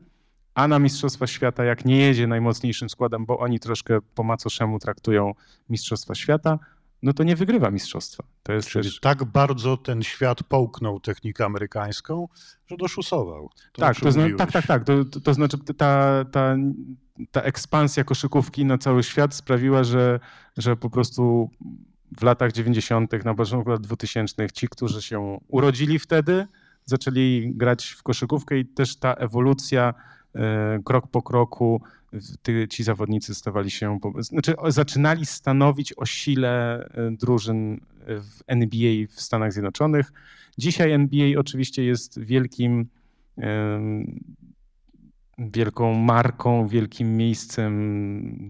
[0.55, 5.35] a na Mistrzostwa Świata, jak nie jedzie najmocniejszym składem, bo oni troszkę po macoszemu traktują
[5.69, 6.59] Mistrzostwa Świata,
[7.05, 8.25] no to nie wygrywa mistrzostwa.
[8.43, 9.01] To jest Czyli też...
[9.01, 12.29] tak bardzo ten świat połknął technikę amerykańską,
[12.67, 13.51] że doszusował.
[13.73, 14.23] To tak, to zna...
[14.39, 14.85] tak, tak, tak.
[14.85, 16.57] To, to, znaczy ta, ta,
[17.31, 20.21] ta ekspansja koszykówki na cały świat sprawiła, że,
[20.57, 21.51] że po prostu
[22.19, 26.47] w latach 90., na początku lat 2000 ci, którzy się urodzili wtedy,
[26.85, 29.95] zaczęli grać w koszykówkę i też ta ewolucja
[30.85, 31.81] krok po kroku
[32.71, 39.53] ci zawodnicy stawali się, znaczy zaczynali stanowić o sile e, drużyn w NBA w Stanach
[39.53, 40.13] Zjednoczonych.
[40.59, 42.87] Dzisiaj NBA oczywiście jest wielkim,
[45.39, 47.73] wielką marką, wielkim miejscem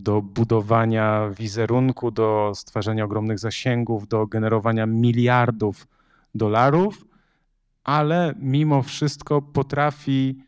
[0.03, 5.87] do budowania wizerunku, do stwarzania ogromnych zasięgów, do generowania miliardów
[6.35, 7.07] dolarów,
[7.85, 10.39] ale mimo wszystko potrafi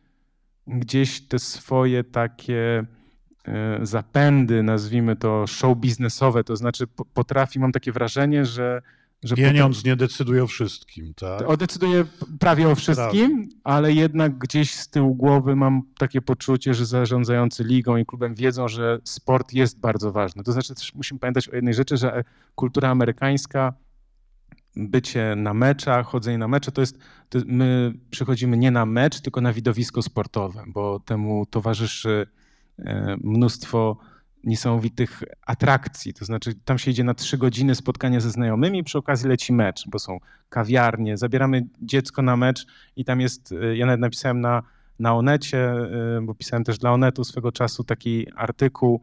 [0.67, 2.87] gdzieś te swoje takie
[3.45, 8.83] e, zapędy, nazwijmy to show biznesowe, to znaczy potrafi, mam takie wrażenie, że
[9.25, 11.49] że Pieniądz potem, nie decyduje o wszystkim, tak?
[11.49, 12.05] O, decyduje
[12.39, 13.49] prawie o wszystkim, prawie.
[13.65, 18.69] ale jednak gdzieś z tyłu głowy mam takie poczucie, że zarządzający ligą i klubem wiedzą,
[18.69, 20.43] że sport jest bardzo ważny.
[20.43, 22.25] To znaczy też musimy pamiętać o jednej rzeczy, że
[22.55, 23.73] kultura amerykańska
[24.77, 29.41] bycie na meczach, chodzenie na mecze, to jest, to my przychodzimy nie na mecz, tylko
[29.41, 32.27] na widowisko sportowe, bo temu towarzyszy
[32.79, 33.99] e, mnóstwo
[34.45, 36.15] niesamowitych atrakcji.
[36.15, 39.89] To znaczy, tam się idzie na trzy godziny spotkania ze znajomymi, przy okazji leci mecz,
[39.89, 44.63] bo są kawiarnie, zabieramy dziecko na mecz i tam jest, y, ja nawet napisałem na,
[44.99, 45.75] na Onecie,
[46.19, 49.01] y, bo pisałem też dla Onetu swego czasu taki artykuł,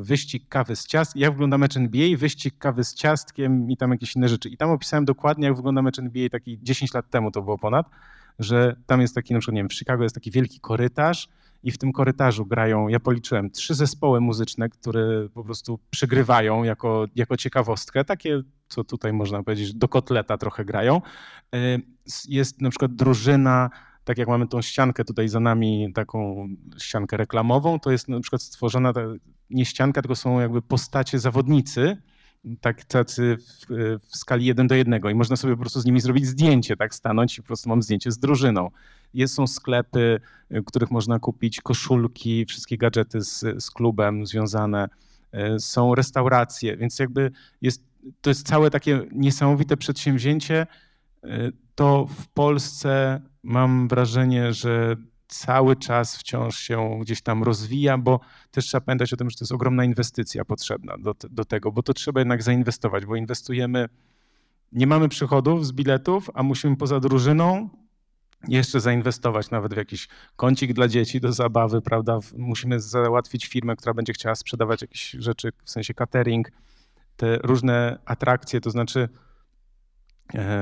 [0.00, 1.16] wyścig kawy z ciast.
[1.16, 4.48] Jak wygląda mecz NBA, wyścig kawy z ciastkiem i tam jakieś inne rzeczy.
[4.48, 7.86] I tam opisałem dokładnie, jak wygląda mecz NBA taki 10 lat temu to było ponad,
[8.38, 11.28] że tam jest taki, na przykład, nie wiem, w Chicago jest taki wielki korytarz,
[11.62, 17.06] i w tym korytarzu grają, ja policzyłem, trzy zespoły muzyczne, które po prostu przygrywają jako,
[17.16, 21.00] jako ciekawostkę, takie, co tutaj można powiedzieć, do kotleta trochę grają.
[21.54, 21.82] Y,
[22.28, 23.70] jest na przykład drużyna,
[24.06, 28.42] tak jak mamy tą ściankę tutaj za nami, taką ściankę reklamową, to jest na przykład
[28.42, 28.92] stworzona
[29.50, 31.96] nie ścianka, tylko są jakby postacie zawodnicy,
[32.60, 33.66] tak tacy w,
[34.00, 36.94] w, skali 1 do 1 i można sobie po prostu z nimi zrobić zdjęcie, tak
[36.94, 38.70] stanąć i po prostu mam zdjęcie z drużyną.
[39.14, 44.88] Jest, są sklepy, w których można kupić koszulki, wszystkie gadżety z, z klubem związane.
[45.32, 47.30] E, są restauracje, więc jakby
[47.62, 47.82] jest,
[48.20, 50.66] to jest całe takie niesamowite przedsięwzięcie.
[51.24, 54.96] E, to w Polsce mam wrażenie, że
[55.28, 59.42] cały czas wciąż się gdzieś tam rozwija, bo też trzeba pamiętać o tym, że to
[59.42, 63.88] jest ogromna inwestycja potrzebna do, do tego, bo to trzeba jednak zainwestować, bo inwestujemy,
[64.72, 67.68] nie mamy przychodów z biletów, a musimy poza drużyną
[68.48, 72.18] jeszcze zainwestować nawet w jakiś kącik dla dzieci do zabawy, prawda?
[72.36, 76.52] Musimy załatwić firmę, która będzie chciała sprzedawać jakieś rzeczy, w sensie catering,
[77.16, 79.08] te różne atrakcje, to znaczy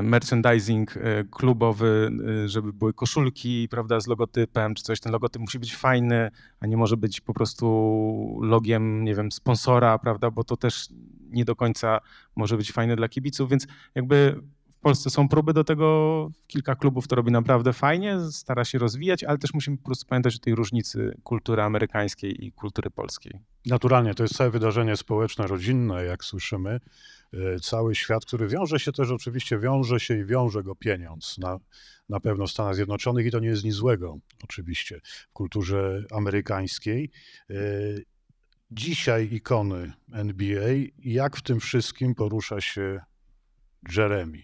[0.02, 2.10] merchandising e, klubowy,
[2.44, 5.00] e, żeby były koszulki, prawda, z logotypem czy coś.
[5.00, 9.98] Ten logotyp musi być fajny, a nie może być po prostu logiem, nie wiem, sponsora,
[9.98, 10.88] prawda, bo to też
[11.30, 12.00] nie do końca
[12.36, 17.08] może być fajne dla kibiców, więc jakby w Polsce są próby do tego, kilka klubów
[17.08, 20.54] to robi naprawdę fajnie, stara się rozwijać, ale też musimy po prostu pamiętać o tej
[20.54, 23.40] różnicy kultury amerykańskiej i kultury polskiej.
[23.66, 26.80] Naturalnie, to jest całe wydarzenie społeczne, rodzinne, jak słyszymy.
[27.34, 31.58] E, cały świat, który wiąże się też oczywiście, wiąże się i wiąże go pieniądz na,
[32.08, 37.10] na pewno w Stanach Zjednoczonych i to nie jest nic złego oczywiście w kulturze amerykańskiej.
[37.50, 37.54] E,
[38.70, 40.68] dzisiaj ikony NBA,
[40.98, 43.00] jak w tym wszystkim porusza się
[43.96, 44.42] Jeremy?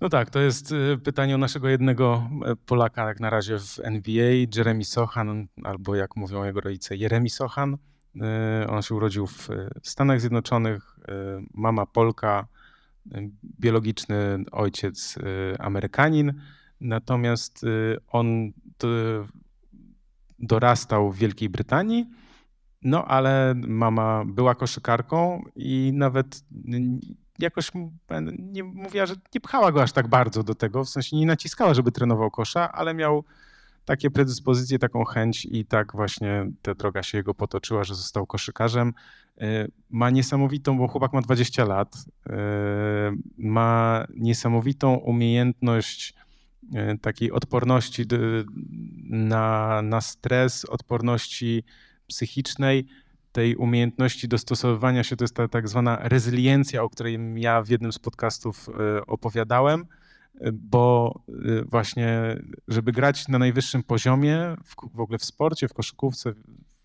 [0.00, 2.30] No tak, to jest e, pytanie o naszego jednego
[2.66, 7.76] Polaka jak na razie w NBA, Jeremy Sochan, albo jak mówią jego rodzice, Jeremy Sochan.
[8.68, 9.48] On się urodził w
[9.82, 12.46] Stanach Zjednoczonych, Y, mama Polka,
[13.60, 15.18] biologiczny ojciec
[15.58, 16.32] Amerykanin,
[16.80, 17.64] natomiast
[18.08, 18.52] on
[20.38, 22.06] dorastał w Wielkiej Brytanii,
[22.82, 26.44] no ale mama była koszykarką i nawet
[27.38, 27.70] jakoś
[28.38, 31.74] nie mówiła, że nie pchała go aż tak bardzo do tego, w sensie nie naciskała,
[31.74, 33.24] żeby trenował kosza, ale miał
[33.86, 38.94] takie predyspozycje, taką chęć i tak właśnie ta droga się jego potoczyła, że został koszykarzem.
[39.40, 41.96] E, ma niesamowitą, bo chłopak ma 20 lat,
[42.26, 42.36] e,
[43.38, 46.14] ma niesamowitą umiejętność
[46.74, 48.04] e, takiej odporności
[49.04, 51.64] na, na stres, odporności
[52.06, 52.86] psychicznej,
[53.32, 57.92] tej umiejętności dostosowywania się, to jest ta tak zwana rezyliencja, o której ja w jednym
[57.92, 58.68] z podcastów
[59.06, 59.86] opowiadałem
[60.52, 62.36] bo y, właśnie,
[62.68, 66.32] żeby grać na najwyższym poziomie, w, w ogóle w sporcie, w koszykówce,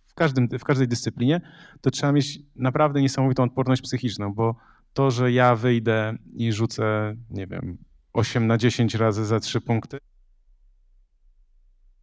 [0.08, 1.42] w, każdym, w każdej dyscyplinie,
[1.82, 4.56] to trzeba mieć naprawdę niesamowitą odporność psychiczną, bo
[4.94, 7.78] to, że ja wyjdę i rzucę, nie wiem,
[8.14, 9.98] 8 na 10 razy za 3 punkty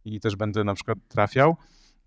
[0.05, 1.57] i też będę na przykład trafiał,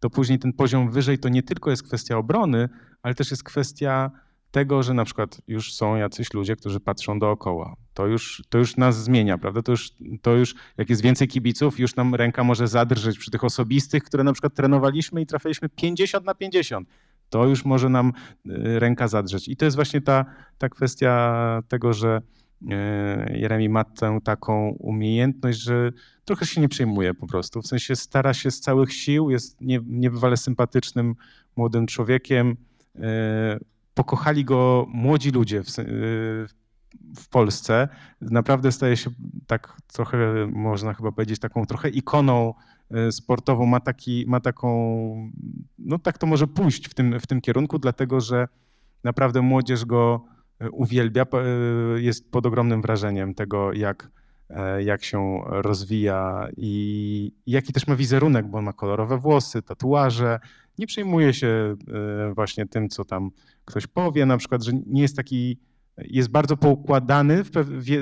[0.01, 2.69] to później ten poziom wyżej to nie tylko jest kwestia obrony,
[3.03, 4.11] ale też jest kwestia
[4.53, 7.77] tego, że na przykład już są jacyś ludzie, którzy patrzą dookoła.
[7.95, 9.63] To już, to już nas zmienia, prawda?
[9.63, 9.91] To już,
[10.23, 14.25] to już, jak jest więcej kibiców, już nam ręka może zadrżeć przy tych osobistych, które
[14.25, 16.89] na przykład trenowaliśmy i trafiliśmy 50 na 50.
[17.31, 18.13] To już może nam
[18.47, 19.49] y, ręka zadrzeć.
[19.49, 20.25] I to jest właśnie ta,
[20.59, 22.23] ta kwestia tego, że
[22.63, 22.69] y,
[23.39, 25.93] Jeremi ma tę taką umiejętność, że
[26.25, 27.63] trochę się nie przejmuje po prostu.
[27.63, 31.15] W sensie stara się z całych sił, jest niebywale sympatycznym
[31.57, 32.57] młodym człowiekiem,
[32.97, 33.01] y,
[33.95, 35.83] pokochali go młodzi ludzie w, y,
[37.17, 37.89] w, Polsce.
[38.21, 39.11] Naprawdę staje się
[39.47, 42.55] tak trochę, można chyba powiedzieć, taką trochę ikoną
[43.09, 43.67] y, sportową.
[43.67, 45.31] Ma, taki, ma taką,
[45.79, 48.49] no tak to może pójść w tym, w tym kierunku, dlatego że
[49.05, 50.25] naprawdę młodzież go
[50.63, 51.27] y, uwielbia,
[51.97, 54.11] jest pod ogromnym wrażeniem tego, jak,
[54.79, 60.41] jak się rozwija i jaki też ma wizerunek, bo ma kolorowe włosy, tatuaże.
[60.79, 61.77] Nie przejmuje się
[62.35, 63.31] właśnie tym, co tam
[63.65, 65.59] ktoś powie na przykład, że nie jest taki,
[65.99, 67.43] jest bardzo poukładany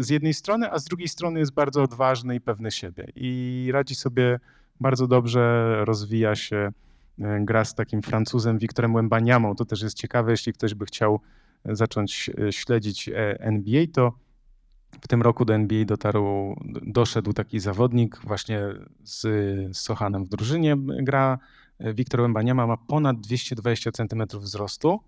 [0.01, 3.95] z jednej strony, a z drugiej strony jest bardzo odważny i pewny siebie i radzi
[3.95, 4.41] sobie
[4.81, 6.73] bardzo dobrze, rozwija się
[7.41, 9.57] gra z takim Francuzem Wiktorem Wembaniamą.
[9.57, 11.21] To też jest ciekawe, jeśli ktoś by chciał
[11.65, 14.13] zacząć śledzić NBA, to
[15.01, 18.61] w tym roku do NBA dotarł, doszedł taki zawodnik właśnie
[19.03, 19.27] z
[19.77, 21.39] Sochanem w drużynie gra.
[21.95, 25.01] Wiktor Wembaniama ma ponad 220 cm wzrostu,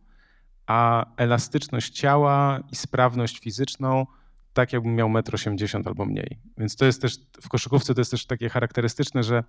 [0.67, 4.07] a elastyczność ciała i sprawność fizyczną
[4.55, 6.39] tak jakbym miał 1,80 m albo mniej.
[6.59, 9.45] Więc to jest też w koszykówce to jest też takie charakterystyczne, że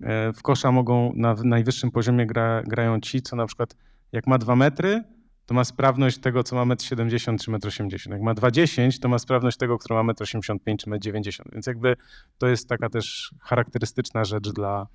[0.00, 3.76] e, w kosza mogą na najwyższym poziomie gra, grają ci, co na przykład
[4.12, 5.04] jak ma 2 metry,
[5.48, 8.12] to ma sprawność tego, co ma 1,70 m czy 1,80 m.
[8.12, 11.50] Jak ma 2,10 to ma sprawność tego, który ma 1,85 m czy 1,90 m.
[11.52, 11.96] Więc jakby
[12.38, 14.86] to jest taka też charakterystyczna rzecz dla,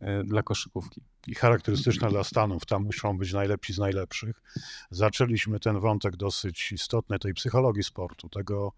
[0.00, 1.02] e, dla koszykówki.
[1.26, 2.66] I charakterystyczna dla Stanów.
[2.66, 4.42] Tam muszą być najlepsi z najlepszych.
[4.90, 8.72] Zaczęliśmy ten wątek dosyć istotny tej psychologii sportu, tego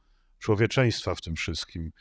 [0.44, 1.92] człowieczeństwa w tym wszystkim,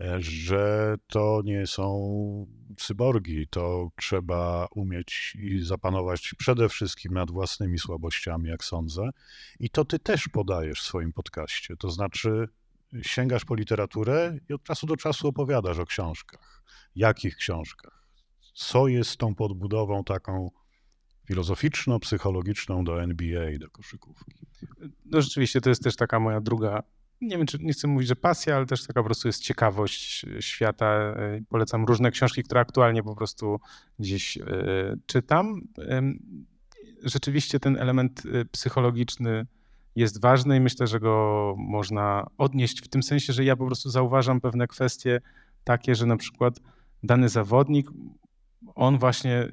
[0.00, 2.46] e, że to nie są
[2.76, 9.10] cyborgi, to trzeba umieć i zapanować przede wszystkim nad własnymi słabościami, jak sądzę.
[9.58, 11.76] I to ty też podajesz w swoim podcaście.
[11.76, 12.48] To znaczy,
[13.02, 16.62] sięgasz po literaturę i od czasu do czasu opowiadasz o książkach.
[16.96, 18.04] Jakich książkach?
[18.54, 20.50] Co jest tą podbudową taką
[21.28, 24.46] filozoficzno-psychologiczną do NBA, do koszykówki?
[25.04, 26.82] No rzeczywiście, to jest też taka moja druga
[27.20, 30.26] nie wiem, czy nie chcę mówić, że pasja, ale też taka po prostu jest ciekawość
[30.40, 30.86] świata.
[30.86, 33.60] E, polecam różne książki, które aktualnie po prostu
[33.98, 34.42] gdzieś e,
[35.06, 35.60] czytam.
[37.02, 39.46] Rzeczywiście ten element e, psychologiczny
[39.96, 43.90] jest ważny i myślę, że go można odnieść w tym sensie, że ja po prostu
[43.90, 45.20] zauważam pewne kwestie
[45.64, 46.60] takie, że na przykład
[47.02, 47.90] dany zawodnik,
[48.74, 49.48] on właśnie,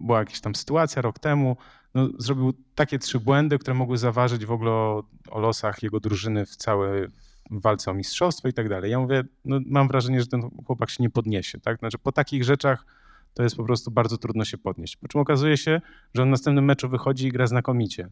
[0.00, 1.56] była jakaś tam sytuacja rok temu,
[1.94, 6.46] no, zrobił takie trzy błędy, które mogły zaważyć w ogóle o, o losach jego drużyny
[6.46, 7.08] w całej
[7.50, 8.90] walce o mistrzostwo i tak dalej.
[8.90, 11.60] Ja mówię, no, mam wrażenie, że ten chłopak się nie podniesie.
[11.60, 11.78] Tak?
[11.78, 12.86] Znaczy, po takich rzeczach
[13.34, 14.96] to jest po prostu bardzo trudno się podnieść.
[14.96, 15.80] Po czym okazuje się,
[16.14, 18.08] że on w następnym meczu wychodzi i gra znakomicie.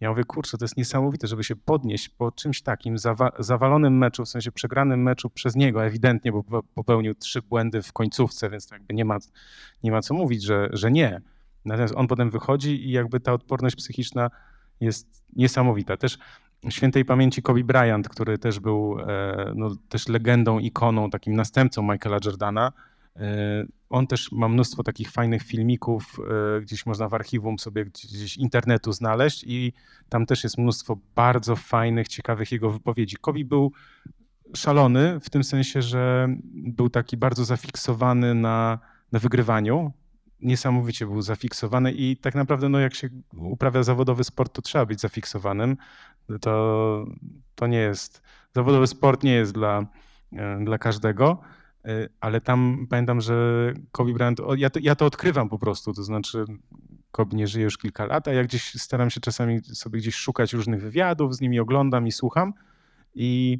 [0.00, 4.24] Ja mówię, kurczę, to jest niesamowite, żeby się podnieść po czymś takim zawa zawalonym meczu,
[4.24, 8.94] w sensie przegranym meczu przez niego ewidentnie, bo popełnił trzy błędy w końcówce, więc jakby
[8.94, 9.18] nie ma,
[9.82, 11.20] nie ma co mówić, że, że nie.
[11.64, 14.30] Natomiast on potem wychodzi i jakby ta odporność psychiczna
[14.80, 15.96] jest niesamowita.
[15.96, 16.18] Też
[16.70, 22.18] świętej pamięci Kobe Bryant, który też był e, no, też legendą, ikoną, takim następcą Michaela
[22.24, 22.72] Jordana.
[23.16, 26.16] E, on też ma mnóstwo takich fajnych filmików,
[26.56, 29.72] e, gdzieś można w archiwum sobie gdzieś internetu znaleźć i
[30.08, 33.16] tam też jest mnóstwo bardzo fajnych, ciekawych jego wypowiedzi.
[33.16, 33.72] Kobe był
[34.56, 38.78] szalony w tym sensie, że był taki bardzo zafiksowany na,
[39.12, 39.92] na wygrywaniu,
[40.42, 45.00] niesamowicie był zafiksowany i tak naprawdę no, jak się uprawia zawodowy sport, to trzeba być
[45.00, 45.76] zafiksowanym.
[46.40, 47.06] To,
[47.54, 48.22] to nie jest,
[48.54, 49.86] zawodowy sport nie jest dla,
[50.32, 51.40] e, dla każdego,
[51.84, 53.34] e, ale tam pamiętam, że
[53.92, 56.44] Kobe Bryant, ja to, ja to odkrywam po prostu, to znaczy
[57.10, 60.52] Kobe nie żyje już kilka lat, a ja gdzieś staram się czasami sobie gdzieś szukać
[60.52, 62.54] różnych wywiadów, z nimi oglądam i słucham
[63.14, 63.58] i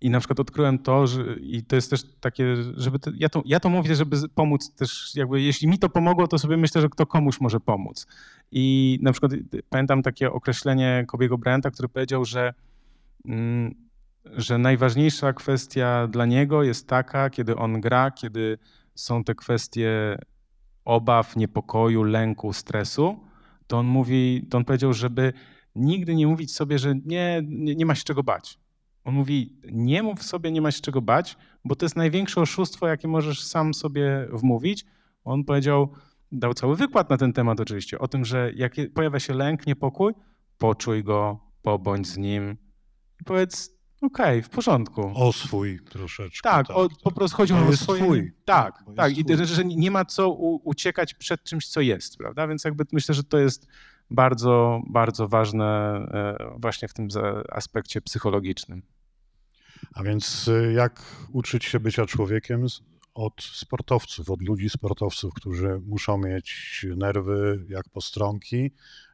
[0.00, 3.42] i na przykład odkryłem to, że i to jest też takie, żeby to, ja, to,
[3.44, 6.88] ja to mówię, żeby pomóc też, jakby jeśli mi to pomogło, to sobie myślę, że
[6.88, 8.06] kto komuś może pomóc.
[8.52, 9.32] I na przykład
[9.70, 12.54] pamiętam takie określenie Kobiego Bryanta, który powiedział, że,
[13.24, 13.74] mm,
[14.24, 18.58] że najważniejsza kwestia dla niego jest taka, kiedy on gra, kiedy
[18.94, 20.18] są te kwestie
[20.84, 23.20] obaw, niepokoju, lęku, stresu,
[23.66, 25.32] to on mówi, to on powiedział, żeby
[25.74, 28.58] nigdy nie mówić sobie, że nie, nie, nie ma się czego bać
[29.08, 32.88] on mówi, nie mów sobie, nie ma się czego bać, bo to jest największe oszustwo,
[32.88, 34.84] jakie możesz sam sobie wmówić.
[35.24, 35.92] On powiedział,
[36.32, 40.12] dał cały wykład na ten temat oczywiście, o tym, że jak pojawia się lęk, niepokój,
[40.58, 42.56] poczuj go, pobądź z nim
[43.20, 43.70] i powiedz,
[44.02, 45.12] okej, okay, w porządku.
[45.14, 46.50] O swój troszeczkę.
[46.50, 48.02] Tak, tak, o, po prostu chodzi o swoje...
[48.02, 48.32] Twój.
[48.44, 49.18] Tak, tak.
[49.18, 49.46] I twój.
[49.46, 50.30] że nie ma co
[50.64, 52.48] uciekać przed czymś, co jest, prawda?
[52.48, 53.66] Więc jakby myślę, że to jest
[54.10, 55.66] bardzo, bardzo ważne
[56.10, 57.08] e, właśnie w tym
[57.52, 58.82] aspekcie psychologicznym.
[59.94, 61.02] A więc y, jak
[61.32, 62.66] uczyć się bycia człowiekiem
[63.18, 68.70] od sportowców, od ludzi sportowców, którzy muszą mieć nerwy jak postronki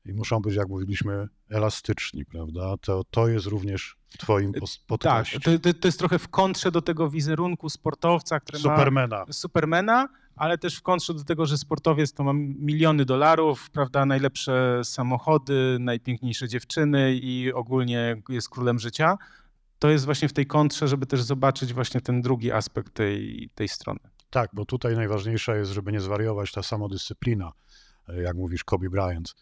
[0.06, 2.76] i muszą być, jak mówiliśmy, elastyczni, prawda?
[2.80, 4.52] To, to jest również w twoim
[4.86, 5.40] podcaście.
[5.40, 9.24] Tak, to, to jest trochę w kontrze do tego wizerunku sportowca, który Supermana.
[9.26, 9.32] ma...
[9.32, 10.08] Supermana.
[10.36, 15.76] ale też w kontrze do tego, że sportowiec to ma miliony dolarów, prawda, najlepsze samochody,
[15.80, 19.18] najpiękniejsze dziewczyny i ogólnie jest królem życia
[19.78, 23.68] to jest właśnie w tej kontrze, żeby też zobaczyć właśnie ten drugi aspekt tej, tej
[23.68, 24.00] strony.
[24.30, 27.52] Tak, bo tutaj najważniejsza jest, żeby nie zwariować ta samodyscyplina,
[28.08, 29.34] e, jak mówisz Kobe Bryant,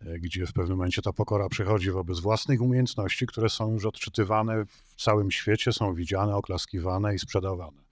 [0.00, 4.64] e, gdzie w pewnym momencie ta pokora przychodzi wobec własnych umiejętności, które są już odczytywane
[4.64, 7.90] w całym świecie, są widziane, oklaskiwane i sprzedawane.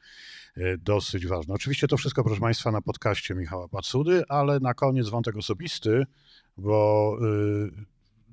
[0.79, 1.55] dosyć ważne.
[1.55, 6.05] Oczywiście to wszystko, proszę Państwa, na podcaście Michała Pacudy, ale na koniec wątek osobisty,
[6.57, 7.17] bo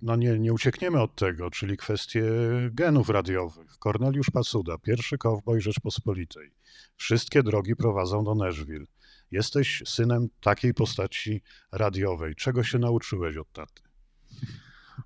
[0.01, 2.23] no nie, nie uciekniemy od tego, czyli kwestie
[2.71, 3.77] genów radiowych.
[3.79, 6.51] Korneliusz Pacuda, pierwszy kowboj Rzeczpospolitej.
[6.95, 8.85] Wszystkie drogi prowadzą do Nashville.
[9.31, 11.41] Jesteś synem takiej postaci
[11.71, 12.35] radiowej.
[12.35, 13.81] Czego się nauczyłeś od taty?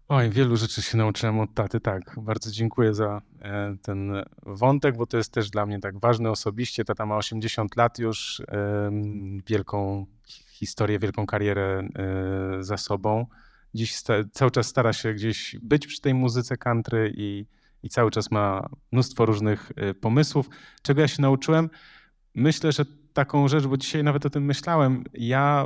[0.08, 2.16] Oj, wielu rzeczy się nauczyłem od taty, tak.
[2.22, 6.86] Bardzo dziękuję za e, ten wątek, bo to jest też dla mnie tak ważne osobiście.
[6.86, 8.42] Tata ma 80 lat już,
[9.48, 10.06] wielką
[10.52, 13.26] historię, wielką karierę e, za sobą.
[13.74, 14.02] Dziś
[14.32, 17.46] cały czas stara się gdzieś być przy tej muzyce country i,
[17.84, 20.50] i cały czas ma mnóstwo różnych e, pomysłów.
[20.82, 21.70] Czego ja się nauczyłem?
[22.36, 25.04] Myślę, że taką rzecz, bo dzisiaj nawet o tym myślałem.
[25.14, 25.66] Ja,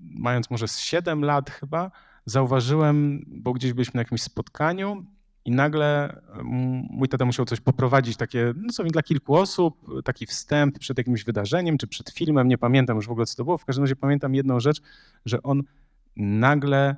[0.00, 1.90] mając może z 7 lat chyba,
[2.26, 5.06] zauważyłem, bo gdzieś byliśmy na jakimś spotkaniu
[5.44, 6.20] i nagle
[6.90, 11.24] mój tata musiał coś poprowadzić, takie, no co dla kilku osób, taki wstęp przed jakimś
[11.24, 13.58] wydarzeniem, czy przed filmem, nie pamiętam już w ogóle co to było.
[13.58, 14.82] W każdym razie pamiętam jedną rzecz,
[15.24, 15.62] że on
[16.16, 16.96] nagle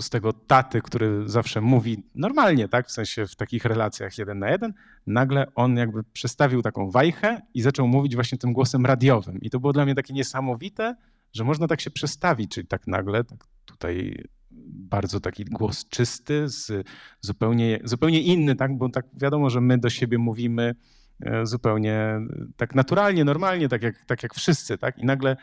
[0.00, 4.50] z tego taty, który zawsze mówi normalnie, tak, w sensie w takich relacjach jeden na
[4.50, 4.72] jeden,
[5.06, 9.40] nagle on jakby przestawił taką wajchę i zaczął mówić właśnie tym głosem radiowym.
[9.40, 10.96] I to było dla mnie takie niesamowite,
[11.32, 14.24] że można tak się przestawić, czyli tak nagle, tak tutaj
[14.90, 16.88] bardzo taki głos czysty, z
[17.20, 20.74] zupełnie, zupełnie inny, tak, bo tak wiadomo, że my do siebie mówimy
[21.20, 22.20] e, zupełnie
[22.56, 25.36] tak naturalnie, normalnie, tak jak, tak jak wszyscy, tak, i nagle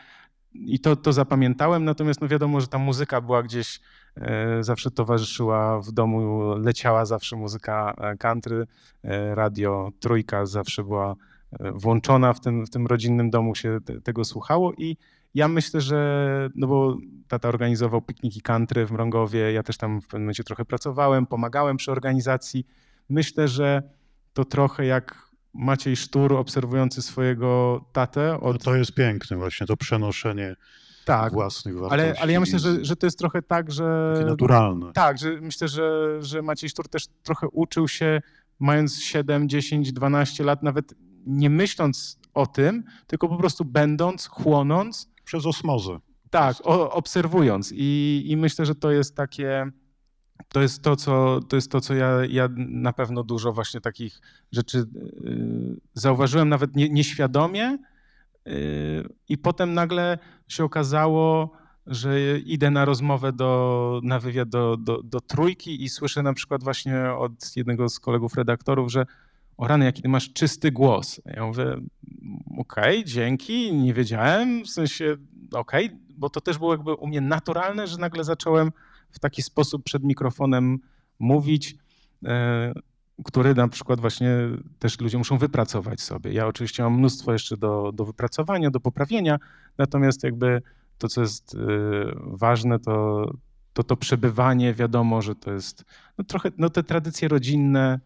[0.54, 3.80] i to, to zapamiętałem, natomiast no wiadomo, że ta muzyka była gdzieś,
[4.16, 8.66] e, zawsze towarzyszyła w domu, leciała zawsze muzyka e, country,
[9.02, 11.16] e, radio trójka zawsze była
[11.74, 14.96] włączona w tym, w tym rodzinnym domu, się te, tego słuchało i
[15.34, 16.96] ja myślę, że, no bo
[17.28, 21.76] tata organizował pikniki country w Mrągowie, ja też tam w pewnym momencie trochę pracowałem, pomagałem
[21.76, 22.66] przy organizacji.
[23.08, 23.82] Myślę, że
[24.32, 28.40] to trochę jak Maciej Sztur obserwujący swojego tatę.
[28.40, 28.52] Od...
[28.52, 30.56] No to jest piękne właśnie, to przenoszenie
[31.04, 32.04] tak, własnych wartości.
[32.04, 34.12] Ale, ale ja myślę, że, że to jest trochę tak, że...
[34.14, 34.92] Takie naturalne.
[34.92, 38.20] Tak, że myślę, że, że Maciej Sztur też trochę uczył się,
[38.58, 40.94] mając 7, 10, 12 lat, nawet
[41.26, 45.10] nie myśląc o tym, tylko po prostu będąc, chłonąc.
[45.24, 45.98] Przez osmozę.
[46.30, 47.72] Tak, o, obserwując.
[47.74, 49.70] I, I myślę, że to jest takie
[50.48, 54.20] to jest to, co, to jest to, co ja, ja na pewno dużo właśnie takich
[54.52, 54.84] rzeczy
[55.20, 57.78] yy, zauważyłem, nawet nie, nieświadomie.
[58.46, 58.52] Yy,
[59.28, 60.18] I potem nagle
[60.48, 61.52] się okazało,
[61.86, 66.64] że idę na rozmowę, do, na wywiad do, do, do trójki i słyszę na przykład
[66.64, 69.06] właśnie od jednego z kolegów redaktorów, że
[69.56, 71.20] o rany, jaki ty masz czysty głos.
[71.26, 71.64] Ja mówię,
[72.58, 75.16] okej, okay, dzięki, nie wiedziałem, w sensie
[75.52, 78.72] okej, okay, bo to też było jakby u mnie naturalne, że nagle zacząłem
[79.10, 80.78] w taki sposób przed mikrofonem
[81.18, 81.76] mówić,
[82.24, 82.72] e,
[83.24, 84.30] który na przykład właśnie
[84.78, 86.32] też ludzie muszą wypracować sobie.
[86.32, 89.38] Ja oczywiście mam mnóstwo jeszcze do, do wypracowania, do poprawienia,
[89.78, 90.62] natomiast jakby
[90.98, 91.58] to, co jest e,
[92.16, 93.24] ważne, to
[93.78, 95.84] to, to przebywanie, wiadomo, że to jest
[96.18, 98.00] no trochę no te tradycje rodzinne,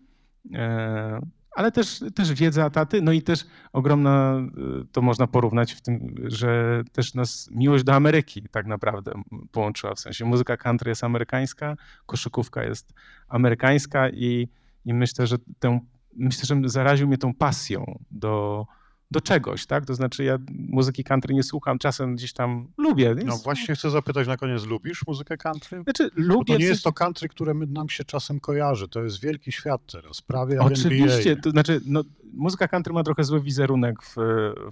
[0.54, 1.20] e,
[1.54, 4.42] ale też, też wiedza taty, no i też ogromna,
[4.82, 9.12] y, to można porównać w tym, że też nas miłość do Ameryki tak naprawdę
[9.52, 11.76] połączyła, w sensie muzyka country jest amerykańska,
[12.06, 12.94] koszykówka jest
[13.28, 14.48] amerykańska i,
[14.84, 15.80] i myślę, że tę,
[16.16, 18.66] myślę, że zaraził mnie tą pasją do,
[19.12, 19.86] do czegoś, tak?
[19.86, 23.14] To znaczy ja muzyki country nie słucham, czasem gdzieś tam lubię.
[23.24, 25.82] No właśnie chcę zapytać na koniec, lubisz muzykę country?
[25.82, 26.38] Znaczy lubię.
[26.38, 29.80] Bo to nie jest to country, które nam się czasem kojarzy, to jest wielki świat
[29.92, 34.14] teraz, prawie Oczywiście, to znaczy no, muzyka country ma trochę zły wizerunek w,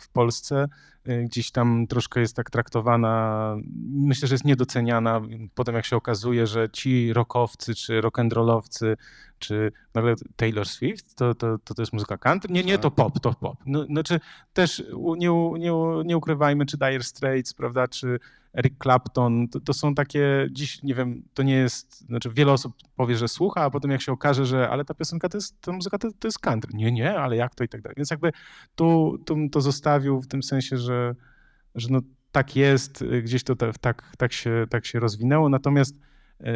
[0.01, 0.69] w Polsce,
[1.05, 3.57] gdzieś tam troszkę jest tak traktowana,
[3.91, 5.21] myślę, że jest niedoceniana,
[5.55, 8.97] potem jak się okazuje, że ci rockowcy czy rock'n'rollowcy
[9.39, 12.53] czy nagle Taylor Swift, to, to, to, to jest muzyka country?
[12.53, 13.57] Nie, nie, to pop, to pop.
[13.67, 14.21] No, znaczy
[14.53, 14.85] też
[15.17, 15.73] nie, nie,
[16.05, 18.19] nie ukrywajmy, czy Dire Straits, prawda, czy
[18.53, 22.73] Eric Clapton, to, to, są takie, dziś nie wiem, to nie jest, znaczy wiele osób
[22.97, 25.73] powie, że słucha, a potem jak się okaże, że ale ta piosenka to jest, ta
[25.73, 26.71] muzyka to, to jest country.
[26.75, 27.95] Nie, nie, ale jak to i tak dalej.
[27.97, 28.33] Więc jakby
[28.75, 31.15] tu, tu to zostawił w tym sensie, że,
[31.75, 32.01] że no
[32.33, 35.95] tak jest, gdzieś to tak, tak, się, tak się rozwinęło, natomiast
[36.41, 36.47] yy,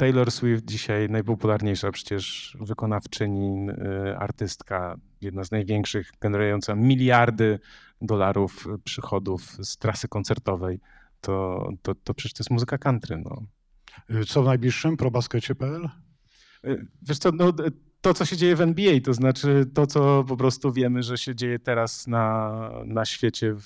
[0.00, 7.58] Taylor Swift dzisiaj najpopularniejsza przecież wykonawczyni, y, artystka, jedna z największych, generująca miliardy
[8.00, 10.80] dolarów przychodów z trasy koncertowej.
[11.20, 13.22] To, to, to przecież to jest muzyka country.
[13.24, 13.42] No.
[14.26, 14.96] Co w najbliższym?
[14.96, 15.88] probaskecie.pl?
[16.64, 17.52] Y, wiesz co, no,
[18.00, 21.34] to, co się dzieje w NBA, to znaczy to, co po prostu wiemy, że się
[21.34, 23.62] dzieje teraz na, na świecie, w,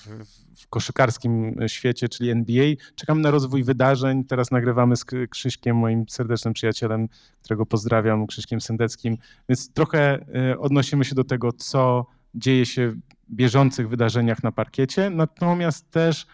[0.55, 2.65] w koszykarskim świecie, czyli NBA.
[2.95, 4.23] Czekamy na rozwój wydarzeń.
[4.23, 7.07] Teraz nagrywamy z Krzyśkiem, moim serdecznym przyjacielem,
[7.41, 9.17] którego pozdrawiam, Krzyśkiem Sendeckim,
[9.49, 12.05] więc trochę y, odnosimy się do tego, co
[12.35, 12.97] dzieje się w
[13.29, 16.25] bieżących wydarzeniach na parkiecie, natomiast też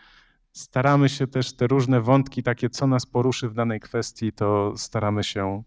[0.54, 5.24] staramy się też te różne wątki, takie co nas poruszy w danej kwestii, to staramy
[5.24, 5.64] się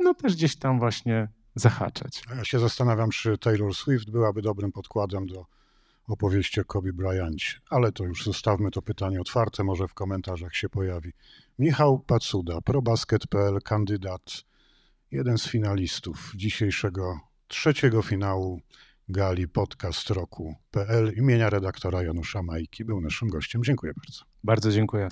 [0.00, 2.22] no też gdzieś tam właśnie zahaczać.
[2.36, 5.46] Ja się zastanawiam, czy Taylor Swift byłaby dobrym podkładem do
[6.08, 10.68] opowieści o Kobe Bryancie, ale to już zostawmy to pytanie otwarte, może w komentarzach się
[10.68, 11.12] pojawi.
[11.58, 14.44] Michał Pacuda, probasket.pl, kandydat,
[15.10, 18.60] jeden z finalistów dzisiejszego trzeciego finału
[19.08, 23.64] gali podcast roku.pl imienia redaktora Janusza Majki był naszym gościem.
[23.64, 24.24] Dziękuję bardzo.
[24.44, 25.08] Bardzo dziękuję.